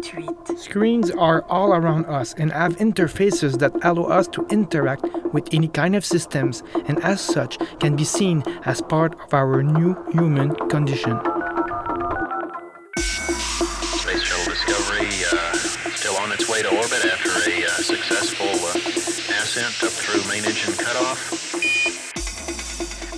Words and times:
28. 0.00 0.58
Screens 0.58 1.10
are 1.10 1.44
all 1.48 1.72
around 1.72 2.06
us 2.06 2.34
and 2.34 2.52
have 2.52 2.76
interfaces 2.76 3.58
that 3.58 3.72
allow 3.84 4.04
us 4.04 4.28
to 4.28 4.46
interact 4.50 5.04
with 5.32 5.48
any 5.52 5.68
kind 5.68 5.94
of 5.94 6.04
systems 6.04 6.62
and 6.86 7.02
as 7.04 7.20
such 7.20 7.58
can 7.78 7.96
be 7.96 8.04
seen 8.04 8.42
as 8.64 8.80
part 8.80 9.14
of 9.20 9.34
our 9.34 9.62
new 9.62 9.96
human 10.12 10.54
condition. 10.68 11.18
Space 12.98 14.22
Shuttle 14.22 14.52
Discovery 14.52 15.08
uh, 15.32 15.52
still 15.94 16.16
on 16.16 16.32
its 16.32 16.48
way 16.48 16.62
to 16.62 16.68
orbit 16.68 17.04
after 17.04 17.50
a 17.50 17.64
uh, 17.64 17.68
successful 17.68 18.48
uh, 18.48 18.70
ascent 19.42 19.82
up 19.82 19.90
through 19.90 20.26
main 20.30 20.44
engine 20.44 20.74
cutoff. 20.74 21.49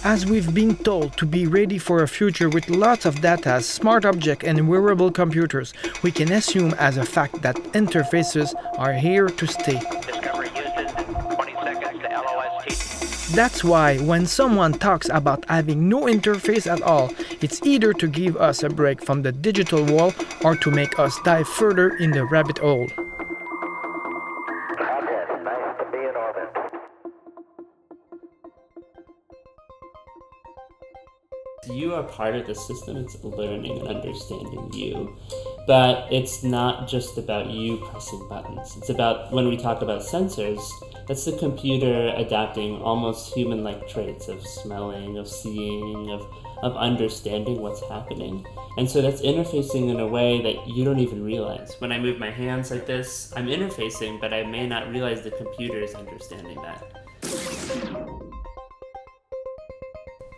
As 0.05 0.27
we've 0.27 0.53
been 0.53 0.75
told 0.75 1.17
to 1.19 1.25
be 1.25 1.47
ready 1.47 1.79
for 1.79 2.03
a 2.03 2.09
future 2.09 2.49
with 2.49 2.69
lots 2.69 3.05
of 3.05 3.21
data, 3.21 3.61
smart 3.61 4.05
objects, 4.05 4.45
and 4.45 4.69
wearable 4.69 5.13
computers, 5.13 5.73
we 6.03 6.11
can 6.11 6.33
assume 6.33 6.75
as 6.75 6.97
a 6.97 7.07
fact 7.07 7.41
that 7.43 7.55
interfaces 7.73 8.53
are 8.79 8.95
here 8.95 9.29
to 9.29 9.47
stay. 9.47 9.79
Discovery 10.01 10.49
Houston, 10.49 10.89
20 11.37 11.53
seconds 11.53 12.03
to 12.03 12.09
LOS. 12.09 13.29
That's 13.31 13.63
why 13.63 13.99
when 13.99 14.27
someone 14.27 14.73
talks 14.73 15.09
about 15.09 15.45
having 15.49 15.89
no 15.89 16.03
interface 16.07 16.67
at 16.69 16.83
all, 16.83 17.15
it's 17.41 17.63
either 17.63 17.93
to 17.93 18.09
give 18.09 18.37
us 18.37 18.65
a 18.65 18.69
break 18.69 19.05
from 19.05 19.23
the 19.23 19.31
digital 19.31 19.85
wall 19.85 20.13
or 20.43 20.57
to 20.57 20.71
make 20.73 20.99
us 20.99 21.17
dive 21.25 21.47
further 21.47 21.97
in 21.99 22.11
the 22.11 22.25
rabbit 22.25 22.59
hole. 22.59 22.89
Roger, 24.81 25.29
nice 25.45 25.79
to 25.79 25.87
be 25.93 25.99
in 25.99 26.17
orbit. 26.17 26.82
You 31.71 31.95
are 31.95 32.03
part 32.03 32.35
of 32.35 32.49
the 32.49 32.57
system, 32.57 32.97
it's 32.97 33.23
learning 33.23 33.79
and 33.79 33.87
understanding 33.87 34.69
you. 34.73 35.17
But 35.69 36.13
it's 36.13 36.43
not 36.43 36.89
just 36.89 37.19
about 37.19 37.51
you 37.51 37.77
pressing 37.77 38.29
buttons. 38.29 38.77
It's 38.77 38.91
about 38.91 39.33
when 39.33 39.47
we 39.47 39.57
talk 39.57 39.81
about 39.81 40.01
sensors, 40.01 40.61
that's 41.07 41.25
the 41.25 41.39
computer 41.39 42.13
adapting 42.17 42.83
almost 42.83 43.33
human 43.33 43.63
like 43.63 43.89
traits 43.89 44.27
of 44.27 44.45
smelling, 44.45 45.19
of 45.19 45.29
seeing, 45.29 46.11
of, 46.11 46.27
of 46.65 46.77
understanding 46.77 47.61
what's 47.61 47.83
happening. 47.89 48.45
And 48.77 48.91
so 48.91 49.01
that's 49.01 49.23
interfacing 49.23 49.89
in 49.89 50.01
a 50.01 50.07
way 50.07 50.43
that 50.43 50.67
you 50.67 50.85
don't 50.85 50.99
even 50.99 51.23
realize. 51.23 51.77
When 51.79 51.93
I 51.93 52.01
move 52.01 52.19
my 52.19 52.31
hands 52.31 52.73
like 52.73 52.87
this, 52.87 53.33
I'm 53.37 53.47
interfacing, 53.47 54.21
but 54.21 54.35
I 54.35 54.43
may 54.43 54.67
not 54.67 54.91
realize 54.91 55.23
the 55.23 55.31
computer 55.31 55.81
is 55.81 55.95
understanding 55.95 56.61
that. 56.63 57.02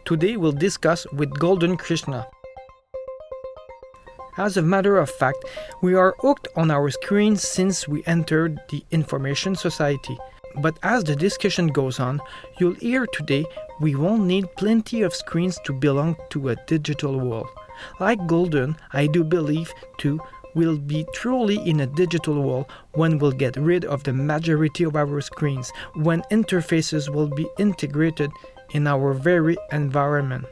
Today 0.05 0.37
we'll 0.37 0.53
discuss 0.53 1.07
with 1.15 1.31
Golden 1.39 1.79
Krishna. 1.79 2.27
As 4.37 4.59
a 4.59 4.63
matter 4.63 4.99
of 4.99 5.09
fact, 5.09 5.39
we 5.81 5.95
are 5.95 6.15
hooked 6.19 6.47
on 6.57 6.71
our 6.71 6.91
screens 6.91 7.41
since 7.41 7.89
we 7.89 8.05
entered 8.05 8.61
the 8.69 8.85
information 8.91 9.57
society. 9.57 10.19
But 10.61 10.79
as 10.83 11.05
the 11.05 11.17
discussion 11.17 11.69
goes 11.69 12.01
on, 12.01 12.21
you'll 12.61 12.75
hear 12.75 13.07
today 13.07 13.47
we 13.81 13.95
won't 13.95 14.25
need 14.25 14.55
plenty 14.59 15.01
of 15.01 15.15
screens 15.15 15.59
to 15.65 15.73
belong 15.73 16.17
to 16.31 16.51
a 16.51 16.57
digital 16.67 17.19
world. 17.19 17.49
Like 17.99 18.27
Golden, 18.27 18.77
I 18.93 19.07
do 19.07 19.25
believe 19.25 19.73
too 19.97 20.21
we'll 20.55 20.79
be 20.79 21.07
truly 21.13 21.57
in 21.69 21.81
a 21.81 21.87
digital 21.87 22.41
world 22.43 22.67
when 22.93 23.19
we'll 23.19 23.33
get 23.33 23.57
rid 23.57 23.85
of 23.85 24.05
the 24.05 24.13
majority 24.13 24.85
of 24.85 24.97
our 24.97 25.21
screens, 25.21 25.73
when 25.95 26.23
interfaces 26.31 27.09
will 27.09 27.29
be 27.29 27.47
integrated 27.59 28.31
in 28.75 28.87
our 28.87 29.15
very 29.15 29.57
environment. 29.73 30.45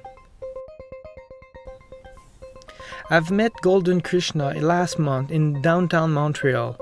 I've 3.11 3.31
met 3.31 3.53
Golden 3.61 4.01
Krishna 4.01 4.55
last 4.55 4.99
month 4.99 5.31
in 5.31 5.61
downtown 5.61 6.13
Montreal. 6.13 6.79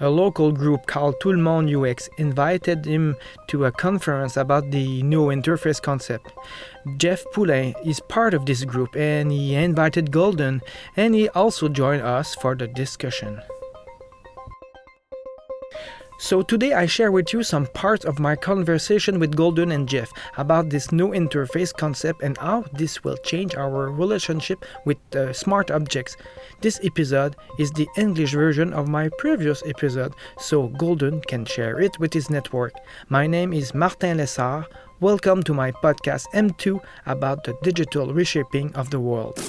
A 0.00 0.10
local 0.10 0.52
group 0.52 0.86
called 0.86 1.14
Tout 1.20 1.32
le 1.32 1.38
Monde 1.38 1.74
UX 1.74 2.08
invited 2.18 2.84
him 2.84 3.16
to 3.48 3.64
a 3.64 3.72
conference 3.72 4.36
about 4.36 4.70
the 4.70 5.02
new 5.02 5.26
interface 5.26 5.80
concept. 5.80 6.32
Jeff 6.98 7.24
Poulin 7.32 7.74
is 7.84 8.00
part 8.08 8.34
of 8.34 8.46
this 8.46 8.64
group 8.64 8.96
and 8.96 9.32
he 9.32 9.54
invited 9.54 10.10
Golden 10.10 10.60
and 10.96 11.14
he 11.14 11.28
also 11.30 11.68
joined 11.68 12.02
us 12.02 12.34
for 12.34 12.54
the 12.54 12.66
discussion. 12.66 13.40
So 16.22 16.40
today 16.40 16.72
I 16.72 16.86
share 16.86 17.10
with 17.10 17.32
you 17.32 17.42
some 17.42 17.66
parts 17.66 18.04
of 18.04 18.20
my 18.20 18.36
conversation 18.36 19.18
with 19.18 19.34
Golden 19.34 19.72
and 19.72 19.88
Jeff 19.88 20.08
about 20.36 20.70
this 20.70 20.92
new 20.92 21.08
interface 21.08 21.74
concept 21.76 22.22
and 22.22 22.38
how 22.38 22.62
this 22.72 23.02
will 23.02 23.16
change 23.24 23.56
our 23.56 23.90
relationship 23.90 24.64
with 24.84 24.98
uh, 25.16 25.32
smart 25.32 25.72
objects. 25.72 26.16
This 26.60 26.78
episode 26.84 27.34
is 27.58 27.72
the 27.72 27.88
English 27.96 28.34
version 28.34 28.72
of 28.72 28.86
my 28.86 29.10
previous 29.18 29.64
episode, 29.66 30.14
so 30.38 30.68
Golden 30.68 31.22
can 31.22 31.44
share 31.44 31.80
it 31.80 31.98
with 31.98 32.14
his 32.14 32.30
network. 32.30 32.74
My 33.08 33.26
name 33.26 33.52
is 33.52 33.74
Martin 33.74 34.18
Lessard. 34.18 34.66
Welcome 35.00 35.42
to 35.42 35.52
my 35.52 35.72
podcast 35.72 36.26
M2 36.34 36.80
about 37.04 37.42
the 37.42 37.58
digital 37.64 38.14
reshaping 38.14 38.72
of 38.76 38.90
the 38.90 39.00
world. 39.00 39.40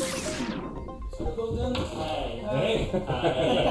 Hey. 2.49 2.89
How 2.93 3.29
are 3.29 3.53
you? 3.53 3.62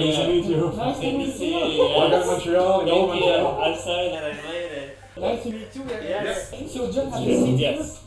Nice 0.00 0.16
to 0.16 0.28
meet 0.28 0.44
you. 0.46 0.72
Nice 0.76 0.98
to 0.98 1.12
meet 1.12 1.36
you. 1.36 1.78
Welcome 1.78 2.20
to 2.20 2.26
Montreal. 2.26 2.78
Thank 2.80 2.90
Old 2.92 3.14
you. 3.14 3.20
Montreal. 3.20 3.62
I'm 3.62 3.78
sorry 3.78 4.08
that 4.08 4.24
I'm 4.24 4.38
late. 4.48 4.96
Nice 5.18 5.42
to 5.42 5.50
meet 5.50 5.76
you. 5.76 5.84
Yes. 5.88 6.72
So, 6.72 6.90
John, 6.92 7.10
have 7.12 7.22
you 7.22 7.36
seen 7.36 7.58
Yes. 7.58 8.02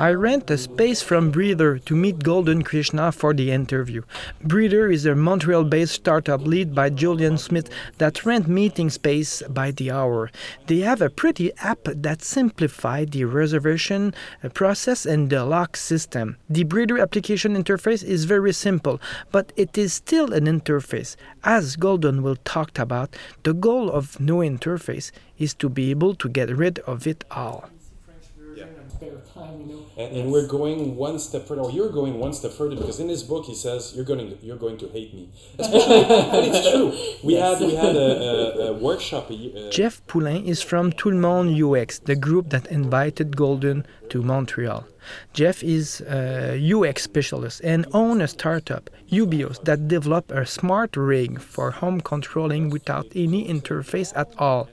I 0.00 0.12
rent 0.12 0.50
a 0.50 0.56
space 0.56 1.02
from 1.02 1.30
Breather 1.30 1.78
to 1.80 1.94
meet 1.94 2.24
Golden 2.24 2.62
Krishna 2.62 3.12
for 3.12 3.34
the 3.34 3.50
interview. 3.50 4.00
Breather 4.42 4.90
is 4.90 5.04
a 5.04 5.14
Montreal 5.14 5.64
based 5.64 5.92
startup 5.92 6.46
led 6.46 6.74
by 6.74 6.88
Julien 6.88 7.36
Smith 7.36 7.68
that 7.98 8.24
rent 8.24 8.48
meeting 8.48 8.88
space 8.88 9.42
by 9.50 9.72
the 9.72 9.90
hour. 9.90 10.30
They 10.68 10.78
have 10.78 11.02
a 11.02 11.10
pretty 11.10 11.52
app 11.58 11.80
that 11.84 12.22
simplifies 12.22 13.08
the 13.10 13.26
reservation 13.26 14.14
uh, 14.42 14.48
process 14.48 15.04
and 15.04 15.28
the 15.28 15.44
lock 15.44 15.76
system. 15.76 16.38
The 16.48 16.64
Breather 16.64 16.98
application 16.98 17.54
interface 17.54 18.02
is 18.02 18.24
very 18.24 18.54
simple, 18.54 19.02
but 19.30 19.52
it 19.54 19.76
is 19.76 19.92
still 19.92 20.32
an 20.32 20.46
interface. 20.46 21.14
As 21.44 21.76
Golden 21.76 22.22
will 22.22 22.36
talk 22.36 22.78
about, 22.78 23.14
the 23.42 23.52
goal 23.52 23.90
of 23.90 24.18
no 24.18 24.36
interface 24.38 25.10
is 25.36 25.52
to 25.56 25.68
be 25.68 25.90
able 25.90 26.14
to 26.14 26.30
get 26.30 26.48
rid 26.48 26.78
of 26.86 27.06
it 27.06 27.22
all. 27.30 27.68
And, 29.96 30.16
and 30.16 30.32
we're 30.32 30.46
going 30.46 30.96
one 30.96 31.18
step 31.18 31.46
further, 31.46 31.62
or 31.62 31.70
you're 31.70 31.90
going 31.90 32.18
one 32.18 32.32
step 32.32 32.52
further, 32.52 32.76
because 32.76 33.00
in 33.00 33.08
this 33.08 33.22
book 33.22 33.44
he 33.46 33.54
says 33.54 33.92
you're 33.94 34.04
going 34.04 34.30
to, 34.30 34.36
you're 34.44 34.56
going 34.56 34.78
to 34.78 34.88
hate 34.88 35.14
me. 35.14 35.28
Especially, 35.58 36.04
but 36.04 36.44
it's 36.44 36.70
true. 36.70 36.92
We 37.22 37.34
had 37.34 37.60
we 37.60 37.74
had 37.74 37.96
a, 37.96 38.08
a, 38.10 38.66
a 38.68 38.72
workshop. 38.88 39.30
A, 39.30 39.34
ye- 39.34 39.68
uh, 39.68 39.70
Jeff 39.70 40.04
Poulin 40.06 40.44
is 40.44 40.62
from 40.62 40.92
Tout 40.92 41.10
le 41.14 41.20
Monde 41.20 41.50
UX, 41.62 41.98
the 42.00 42.16
group 42.16 42.50
that 42.50 42.66
invited 42.66 43.36
Golden 43.36 43.86
to 44.10 44.22
Montreal. 44.22 44.86
Jeff 45.32 45.62
is 45.62 46.02
a 46.02 46.58
UX 46.74 47.02
specialist 47.02 47.60
and 47.64 47.86
owns 47.92 48.22
a 48.22 48.28
startup, 48.28 48.90
Ubios, 49.10 49.62
that 49.64 49.88
developed 49.88 50.30
a 50.30 50.44
smart 50.44 50.96
rig 50.96 51.40
for 51.40 51.70
home 51.70 52.00
controlling 52.00 52.68
without 52.70 53.06
any 53.14 53.46
interface 53.48 54.12
at 54.14 54.28
all. 54.38 54.68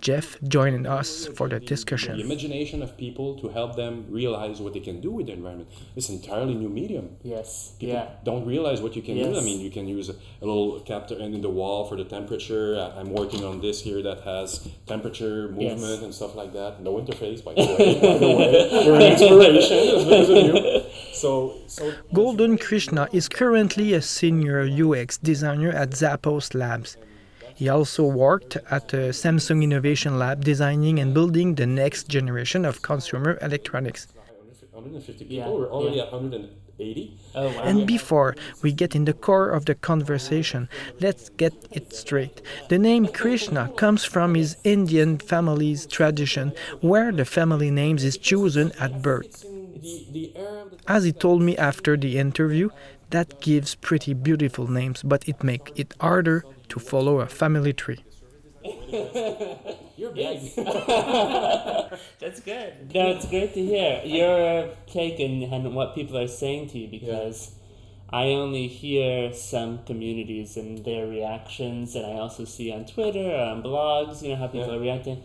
Jeff 0.00 0.36
joining 0.42 0.86
us 0.86 1.26
for 1.36 1.48
the 1.48 1.60
discussion. 1.60 2.16
the 2.16 2.22
imagination 2.24 2.82
of 2.82 2.96
people 2.96 3.38
to 3.40 3.48
help 3.48 3.76
them 3.76 4.06
realize 4.08 4.60
what 4.60 4.72
they 4.72 4.80
can 4.80 5.00
do 5.00 5.10
with 5.10 5.26
the 5.26 5.32
environment. 5.32 5.68
It's 5.96 6.08
an 6.08 6.16
entirely 6.16 6.54
new 6.54 6.68
medium. 6.68 7.16
Yes. 7.22 7.72
People 7.78 7.94
Yeah. 7.96 8.06
don't 8.24 8.44
realize 8.46 8.80
what 8.80 8.96
you 8.96 9.02
can 9.02 9.16
do. 9.16 9.36
I 9.36 9.42
mean, 9.42 9.60
you 9.60 9.70
can 9.70 9.86
use 9.88 10.08
a, 10.08 10.14
a 10.42 10.46
little 10.46 10.80
captor 10.80 11.14
in 11.16 11.34
in 11.34 11.42
the 11.42 11.50
wall 11.60 11.84
for 11.88 11.96
the 11.96 12.04
temperature. 12.04 12.66
I- 12.78 13.00
I'm 13.00 13.10
working 13.20 13.44
on 13.44 13.60
this 13.60 13.82
here 13.82 14.02
that 14.02 14.20
has 14.32 14.68
temperature, 14.86 15.48
movement, 15.48 16.02
and 16.04 16.12
stuff 16.14 16.34
like 16.34 16.52
that. 16.52 16.72
No 16.82 16.92
interface, 17.02 17.40
by 17.44 17.52
the 17.54 17.60
way. 17.70 17.94
by 18.00 18.18
the 18.18 18.30
way, 18.38 18.84
you're 18.84 18.96
an 18.96 19.02
inspiration 19.12 19.78
as 19.96 20.04
because 20.04 20.30
of 20.30 20.36
you. 20.48 20.82
So, 21.12 21.30
so 21.66 21.92
Golden 22.14 22.56
Krishna 22.56 23.08
is 23.12 23.28
currently 23.28 23.92
a 23.94 24.02
senior 24.02 24.60
UX 24.86 25.18
designer 25.18 25.70
at 25.82 25.90
Zappos 25.90 26.54
Labs. 26.54 26.96
He 27.60 27.68
also 27.68 28.04
worked 28.06 28.56
at 28.70 28.88
the 28.88 29.12
Samsung 29.12 29.62
Innovation 29.62 30.18
Lab 30.18 30.42
designing 30.42 30.98
and 30.98 31.12
building 31.12 31.56
the 31.56 31.66
next 31.66 32.08
generation 32.08 32.64
of 32.64 32.80
consumer 32.80 33.38
electronics. 33.42 34.06
150 34.72 35.24
people. 35.26 35.36
Yeah, 35.36 35.46
We're 35.46 35.68
already 35.68 35.98
yeah. 35.98 36.04
at 36.04 36.12
180. 36.12 37.18
Oh 37.34 37.48
wow. 37.48 37.62
And 37.62 37.86
before 37.86 38.34
we 38.62 38.72
get 38.72 38.96
in 38.96 39.04
the 39.04 39.12
core 39.12 39.50
of 39.50 39.66
the 39.66 39.74
conversation, 39.74 40.70
let's 41.02 41.28
get 41.28 41.52
it 41.70 41.92
straight. 41.92 42.40
The 42.70 42.78
name 42.78 43.06
Krishna 43.08 43.70
comes 43.76 44.06
from 44.06 44.36
his 44.36 44.56
Indian 44.64 45.18
family's 45.18 45.84
tradition, 45.84 46.54
where 46.80 47.12
the 47.12 47.26
family 47.26 47.70
name 47.70 47.98
is 47.98 48.16
chosen 48.16 48.72
at 48.80 49.02
birth. 49.02 49.42
The, 49.42 50.06
the 50.10 50.32
era 50.34 50.62
of 50.62 50.70
the 50.70 50.78
As 50.88 51.04
he 51.04 51.12
told 51.12 51.42
me 51.42 51.58
after 51.58 51.98
the 51.98 52.16
interview, 52.16 52.70
that 53.10 53.42
gives 53.42 53.74
pretty 53.74 54.14
beautiful 54.14 54.66
names, 54.66 55.02
but 55.02 55.28
it 55.28 55.44
makes 55.44 55.72
it 55.76 55.94
harder 56.00 56.42
to 56.70 56.78
follow 56.80 57.20
a 57.20 57.26
family 57.26 57.72
tree. 57.72 58.04
You're 59.96 60.12
big. 60.12 60.40
That's 60.56 62.40
good. 62.40 62.94
No, 62.94 63.10
it's 63.12 63.26
great 63.26 63.54
to 63.54 63.64
hear 63.64 64.02
your 64.04 64.70
take 64.86 65.18
and, 65.20 65.42
and 65.42 65.74
what 65.74 65.94
people 65.94 66.18
are 66.18 66.28
saying 66.28 66.68
to 66.70 66.78
you 66.78 66.88
because 66.88 67.52
I 68.12 68.24
only 68.28 68.66
hear 68.66 69.32
some 69.32 69.84
communities 69.84 70.56
and 70.56 70.84
their 70.84 71.06
reactions, 71.06 71.94
and 71.94 72.04
I 72.04 72.14
also 72.14 72.44
see 72.44 72.72
on 72.72 72.84
Twitter, 72.84 73.20
or 73.30 73.40
on 73.40 73.62
blogs, 73.62 74.22
you 74.22 74.30
know 74.30 74.36
how 74.36 74.46
people 74.48 74.68
Yeah. 74.68 74.74
are 74.74 74.80
reacting. 74.80 75.22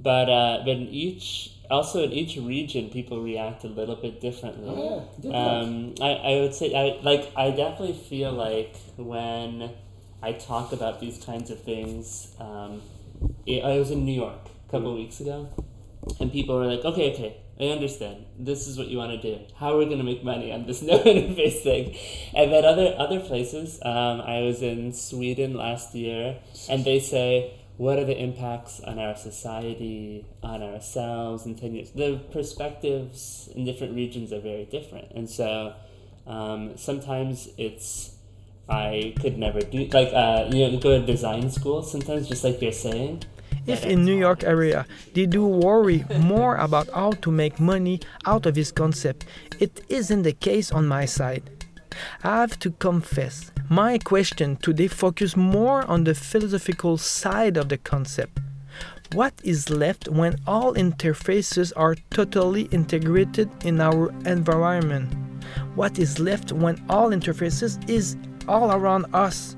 But 0.00 0.30
uh, 0.30 0.58
but 0.64 0.70
in 0.70 0.88
each 0.88 1.52
also 1.70 2.04
in 2.04 2.12
each 2.12 2.36
region, 2.36 2.88
people 2.88 3.20
react 3.22 3.64
a 3.64 3.68
little 3.68 3.96
bit 3.96 4.20
differently. 4.20 4.70
Oh, 4.70 5.08
yeah, 5.18 5.30
different. 5.32 6.00
Um, 6.00 6.06
I, 6.06 6.10
I 6.14 6.40
would 6.40 6.54
say 6.54 6.72
I 6.74 6.98
like 7.02 7.30
I 7.36 7.50
definitely 7.50 7.98
feel 8.08 8.32
like 8.32 8.74
when 8.96 9.70
I 10.22 10.32
talk 10.32 10.72
about 10.72 11.00
these 11.00 11.22
kinds 11.24 11.50
of 11.50 11.62
things. 11.62 12.34
Um, 12.40 12.82
I 13.46 13.60
I 13.60 13.78
was 13.78 13.90
in 13.90 14.04
New 14.04 14.12
York 14.12 14.40
a 14.68 14.70
couple 14.70 14.90
of 14.90 14.96
weeks 14.96 15.20
ago, 15.20 15.48
and 16.20 16.32
people 16.32 16.56
were 16.58 16.66
like, 16.66 16.84
"Okay, 16.84 17.12
okay, 17.12 17.36
I 17.60 17.66
understand. 17.66 18.24
This 18.38 18.66
is 18.66 18.76
what 18.76 18.88
you 18.88 18.98
want 18.98 19.12
to 19.12 19.22
do. 19.22 19.44
How 19.56 19.74
are 19.74 19.78
we 19.78 19.86
going 19.86 19.98
to 19.98 20.04
make 20.04 20.24
money 20.24 20.52
on 20.52 20.66
this 20.66 20.82
no 20.90 20.98
interface 20.98 21.62
thing?" 21.62 21.96
And 22.34 22.52
then 22.52 22.64
other 22.64 22.94
other 22.98 23.20
places, 23.20 23.78
um, 23.82 24.20
I 24.20 24.42
was 24.42 24.62
in 24.62 24.92
Sweden 24.92 25.54
last 25.54 25.94
year, 25.94 26.38
and 26.68 26.84
they 26.84 26.98
say, 26.98 27.54
"What 27.76 27.98
are 27.98 28.04
the 28.04 28.18
impacts 28.20 28.80
on 28.80 28.98
our 28.98 29.14
society, 29.16 30.26
on 30.42 30.62
ourselves 30.62 31.46
in 31.46 31.54
ten 31.54 31.74
years?" 31.74 31.90
The 31.92 32.20
perspectives 32.32 33.48
in 33.54 33.64
different 33.64 33.94
regions 33.94 34.32
are 34.32 34.40
very 34.40 34.64
different, 34.64 35.12
and 35.14 35.30
so 35.30 35.74
um, 36.26 36.76
sometimes 36.76 37.48
it's. 37.56 38.17
I 38.68 39.14
could 39.20 39.38
never 39.38 39.60
do 39.60 39.86
like 39.92 40.12
uh, 40.12 40.48
you 40.52 40.70
know 40.70 40.78
go 40.78 40.98
to 40.98 41.06
design 41.06 41.50
school 41.50 41.82
sometimes 41.82 42.28
just 42.28 42.44
like 42.44 42.60
you're 42.60 42.72
saying 42.72 43.24
If 43.66 43.84
in 43.84 44.04
New 44.04 44.16
York 44.16 44.44
area 44.44 44.86
they 45.14 45.26
do 45.26 45.44
worry 45.46 46.04
more 46.18 46.56
about 46.66 46.88
how 46.90 47.12
to 47.12 47.30
make 47.30 47.60
money 47.60 48.00
out 48.24 48.46
of 48.46 48.54
this 48.54 48.72
concept, 48.72 49.26
it 49.60 49.80
isn't 49.88 50.22
the 50.22 50.32
case 50.32 50.72
on 50.72 50.86
my 50.86 51.04
side. 51.04 51.44
I 52.22 52.40
have 52.40 52.58
to 52.60 52.70
confess, 52.70 53.50
my 53.68 53.98
question 53.98 54.56
today 54.56 54.88
focus 54.88 55.36
more 55.36 55.84
on 55.84 56.04
the 56.04 56.14
philosophical 56.14 56.96
side 56.96 57.56
of 57.56 57.68
the 57.68 57.76
concept. 57.78 58.40
What 59.12 59.34
is 59.42 59.70
left 59.70 60.08
when 60.08 60.36
all 60.46 60.74
interfaces 60.74 61.72
are 61.76 61.96
totally 62.10 62.62
integrated 62.70 63.50
in 63.64 63.80
our 63.80 64.10
environment? 64.26 65.14
What 65.74 65.98
is 65.98 66.18
left 66.18 66.52
when 66.52 66.84
all 66.88 67.10
interfaces 67.10 67.78
is 67.88 68.16
all 68.48 68.72
around 68.72 69.06
us? 69.12 69.56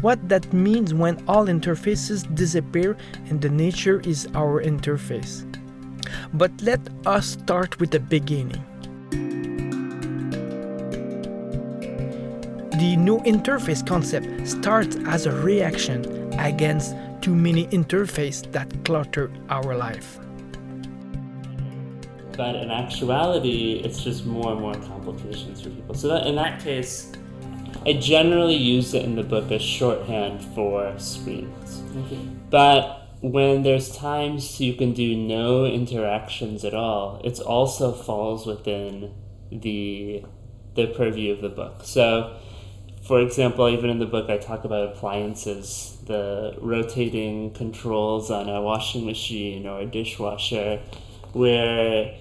What 0.00 0.28
that 0.28 0.52
means 0.52 0.92
when 0.92 1.22
all 1.28 1.46
interfaces 1.46 2.34
disappear 2.34 2.96
and 3.28 3.40
the 3.40 3.50
nature 3.50 4.00
is 4.00 4.28
our 4.34 4.62
interface. 4.62 5.46
But 6.34 6.50
let 6.62 6.80
us 7.06 7.26
start 7.26 7.78
with 7.80 7.90
the 7.90 8.00
beginning. 8.00 8.64
The 12.72 12.96
new 12.96 13.18
interface 13.20 13.86
concept 13.86 14.48
starts 14.48 14.96
as 15.06 15.26
a 15.26 15.32
reaction 15.32 16.32
against 16.38 16.94
too 17.20 17.34
many 17.34 17.66
interfaces 17.66 18.50
that 18.52 18.84
clutter 18.84 19.30
our 19.50 19.76
life. 19.76 20.18
but 22.40 22.56
in 22.56 22.70
actuality, 22.70 23.82
it's 23.84 24.02
just 24.02 24.24
more 24.24 24.52
and 24.52 24.62
more 24.62 24.72
complications 24.72 25.60
for 25.60 25.68
people. 25.68 25.94
So 25.94 26.08
that 26.08 26.26
in 26.26 26.36
that 26.36 26.58
case, 26.58 27.12
I 27.86 27.94
generally 27.94 28.56
use 28.56 28.92
it 28.92 29.04
in 29.04 29.16
the 29.16 29.22
book 29.22 29.50
as 29.50 29.62
shorthand 29.62 30.44
for 30.54 30.92
screens. 30.98 31.82
But 32.50 33.08
when 33.22 33.62
there's 33.62 33.94
times 33.96 34.60
you 34.60 34.74
can 34.74 34.92
do 34.92 35.16
no 35.16 35.64
interactions 35.64 36.64
at 36.64 36.74
all, 36.74 37.20
it 37.24 37.40
also 37.40 37.92
falls 37.92 38.46
within 38.46 39.14
the 39.50 40.24
the 40.74 40.86
purview 40.88 41.32
of 41.32 41.40
the 41.40 41.48
book. 41.48 41.80
So, 41.82 42.36
for 43.02 43.20
example, 43.20 43.68
even 43.68 43.90
in 43.90 43.98
the 43.98 44.06
book, 44.06 44.30
I 44.30 44.36
talk 44.38 44.64
about 44.64 44.94
appliances, 44.94 45.98
the 46.06 46.56
rotating 46.60 47.52
controls 47.52 48.30
on 48.30 48.48
a 48.48 48.62
washing 48.62 49.04
machine 49.04 49.66
or 49.66 49.80
a 49.80 49.86
dishwasher, 49.86 50.80
where 51.32 52.14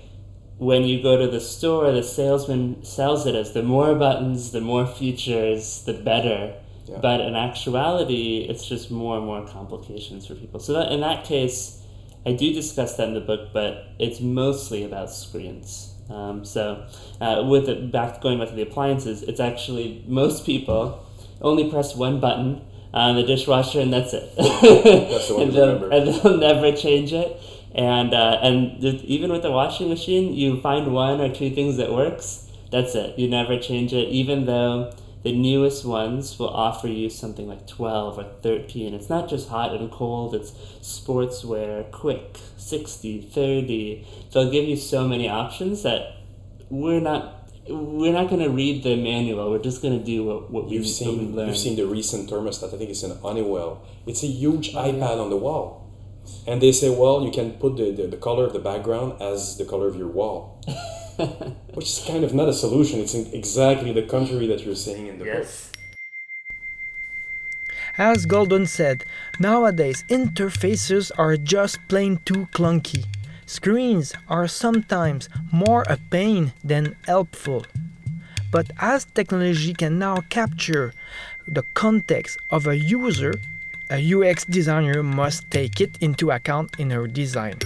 when 0.59 0.83
you 0.83 1.01
go 1.01 1.17
to 1.17 1.27
the 1.27 1.39
store, 1.39 1.91
the 1.91 2.03
salesman 2.03 2.83
sells 2.83 3.25
it 3.25 3.33
as 3.33 3.53
the 3.53 3.63
more 3.63 3.95
buttons, 3.95 4.51
the 4.51 4.61
more 4.61 4.85
features, 4.85 5.83
the 5.85 5.93
better. 5.93 6.53
Yeah. 6.85 6.99
But 7.01 7.21
in 7.21 7.35
actuality, 7.35 8.45
it's 8.49 8.67
just 8.67 8.91
more 8.91 9.17
and 9.17 9.25
more 9.25 9.47
complications 9.47 10.27
for 10.27 10.35
people. 10.35 10.59
So 10.59 10.73
that 10.73 10.91
in 10.91 10.99
that 10.99 11.23
case, 11.23 11.81
I 12.25 12.33
do 12.33 12.53
discuss 12.53 12.97
that 12.97 13.07
in 13.07 13.13
the 13.13 13.21
book, 13.21 13.49
but 13.53 13.87
it's 13.99 14.19
mostly 14.19 14.83
about 14.83 15.11
screens. 15.11 15.93
Um, 16.09 16.43
so, 16.43 16.87
uh, 17.21 17.45
with 17.47 17.69
it 17.69 17.91
back 17.91 18.19
going 18.19 18.39
back 18.39 18.49
to 18.49 18.55
the 18.55 18.63
appliances, 18.63 19.21
it's 19.23 19.39
actually 19.39 20.03
most 20.07 20.45
people 20.45 21.05
only 21.41 21.69
press 21.69 21.95
one 21.95 22.19
button 22.19 22.61
on 22.93 23.15
the 23.15 23.23
dishwasher 23.23 23.79
and 23.79 23.93
that's 23.93 24.13
it. 24.13 24.35
That's 24.35 25.27
the 25.27 25.35
one 25.35 25.43
and, 25.47 25.53
they'll, 25.53 25.91
and 25.91 26.07
they'll 26.07 26.37
never 26.37 26.75
change 26.75 27.13
it. 27.13 27.39
And 27.73 28.13
uh, 28.13 28.39
and 28.41 28.81
th- 28.81 29.03
even 29.03 29.31
with 29.31 29.43
the 29.43 29.51
washing 29.51 29.89
machine, 29.89 30.33
you 30.33 30.59
find 30.61 30.91
one 30.93 31.21
or 31.21 31.33
two 31.33 31.49
things 31.51 31.77
that 31.77 31.91
works. 31.93 32.49
That's 32.71 32.95
it. 32.95 33.17
You 33.17 33.27
never 33.29 33.59
change 33.59 33.93
it, 33.93 34.09
even 34.09 34.45
though 34.45 34.93
the 35.23 35.31
newest 35.35 35.85
ones 35.85 36.39
will 36.39 36.49
offer 36.49 36.87
you 36.87 37.09
something 37.09 37.47
like 37.47 37.67
12 37.67 38.17
or 38.19 38.23
13. 38.41 38.93
It's 38.93 39.09
not 39.09 39.27
just 39.29 39.49
hot 39.49 39.75
and 39.75 39.91
cold, 39.91 40.33
it's 40.33 40.51
sportswear, 40.81 41.91
quick, 41.91 42.37
60, 42.57 43.21
30. 43.21 44.07
They'll 44.31 44.49
give 44.51 44.65
you 44.67 44.77
so 44.77 45.07
many 45.07 45.27
options 45.27 45.83
that 45.83 46.13
we're 46.69 47.01
not 47.01 47.35
we're 47.67 48.13
not 48.13 48.29
going 48.29 48.41
to 48.41 48.49
read 48.49 48.81
the 48.83 48.95
manual. 48.95 49.51
We're 49.51 49.59
just 49.59 49.81
going 49.83 49.99
to 49.99 50.03
do 50.03 50.23
what, 50.23 50.49
what, 50.49 50.65
we, 50.65 50.71
You've 50.77 50.81
what 50.85 50.87
we 50.87 50.91
seen 50.91 51.35
learned. 51.35 51.49
you've 51.49 51.57
seen 51.57 51.75
the 51.75 51.85
recent 51.85 52.29
thermostat. 52.29 52.73
I 52.73 52.77
think 52.77 52.89
it's 52.89 53.03
an 53.03 53.15
Honeywell. 53.19 53.83
It's 54.07 54.23
a 54.23 54.27
huge 54.27 54.73
iPad 54.73 55.21
on 55.21 55.29
the 55.29 55.37
wall, 55.37 55.78
and 56.47 56.61
they 56.61 56.71
say, 56.71 56.89
well, 56.89 57.23
you 57.23 57.31
can 57.31 57.53
put 57.53 57.77
the, 57.77 57.91
the, 57.91 58.07
the 58.07 58.17
color 58.17 58.45
of 58.45 58.53
the 58.53 58.59
background 58.59 59.21
as 59.21 59.57
the 59.57 59.65
color 59.65 59.87
of 59.87 59.95
your 59.95 60.07
wall, 60.07 60.61
which 61.73 61.85
is 61.85 62.03
kind 62.07 62.23
of 62.23 62.33
not 62.33 62.49
a 62.49 62.53
solution. 62.53 62.99
It's 62.99 63.13
exactly 63.13 63.93
the 63.93 64.03
contrary 64.03 64.47
that 64.47 64.65
you're 64.65 64.75
saying 64.75 65.07
in 65.07 65.19
the 65.19 65.25
book. 65.25 65.33
yes. 65.33 65.71
As 67.97 68.25
Golden 68.25 68.65
said, 68.65 69.03
nowadays 69.39 70.05
interfaces 70.09 71.11
are 71.17 71.35
just 71.35 71.79
plain 71.89 72.19
too 72.23 72.47
clunky. 72.53 73.05
Screens 73.45 74.13
are 74.29 74.47
sometimes 74.47 75.27
more 75.51 75.83
a 75.89 75.97
pain 76.09 76.53
than 76.63 76.95
helpful. 77.05 77.65
But 78.51 78.71
as 78.79 79.05
technology 79.05 79.73
can 79.73 79.99
now 79.99 80.17
capture 80.29 80.93
the 81.47 81.63
context 81.73 82.37
of 82.49 82.67
a 82.67 82.77
user, 82.77 83.33
a 83.89 84.13
UX 84.13 84.45
designer 84.45 85.01
must 85.01 85.49
take 85.49 85.81
it 85.81 85.97
into 86.01 86.31
account 86.31 86.79
in 86.79 86.89
her 86.91 87.07
design. 87.07 87.57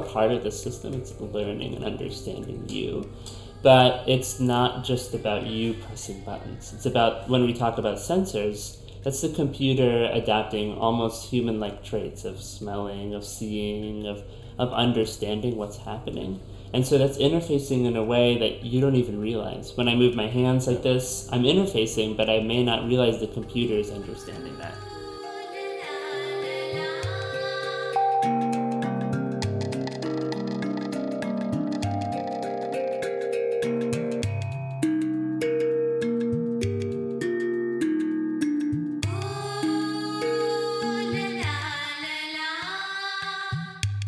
Part 0.00 0.30
of 0.30 0.42
the 0.42 0.50
system. 0.50 0.94
It's 0.94 1.18
learning 1.20 1.74
and 1.74 1.84
understanding 1.84 2.68
you. 2.68 3.10
But 3.62 4.08
it's 4.08 4.40
not 4.40 4.84
just 4.84 5.14
about 5.14 5.46
you 5.46 5.74
pressing 5.74 6.20
buttons. 6.24 6.72
It's 6.72 6.86
about 6.86 7.28
when 7.28 7.44
we 7.44 7.52
talk 7.52 7.78
about 7.78 7.96
sensors, 7.96 8.78
that's 9.02 9.20
the 9.22 9.30
computer 9.30 10.10
adapting 10.12 10.76
almost 10.76 11.30
human 11.30 11.58
like 11.58 11.82
traits 11.82 12.24
of 12.24 12.42
smelling, 12.42 13.14
of 13.14 13.24
seeing, 13.24 14.06
of, 14.06 14.22
of 14.58 14.72
understanding 14.72 15.56
what's 15.56 15.78
happening. 15.78 16.40
And 16.72 16.86
so 16.86 16.98
that's 16.98 17.18
interfacing 17.18 17.86
in 17.86 17.96
a 17.96 18.04
way 18.04 18.38
that 18.38 18.64
you 18.64 18.80
don't 18.80 18.94
even 18.94 19.20
realize. 19.20 19.76
When 19.76 19.88
I 19.88 19.94
move 19.94 20.14
my 20.14 20.28
hands 20.28 20.66
like 20.66 20.82
this, 20.82 21.28
I'm 21.32 21.42
interfacing, 21.42 22.16
but 22.16 22.30
I 22.30 22.40
may 22.40 22.62
not 22.62 22.86
realize 22.86 23.18
the 23.18 23.26
computer 23.26 23.74
is 23.74 23.90
understanding 23.90 24.56
that. 24.58 24.74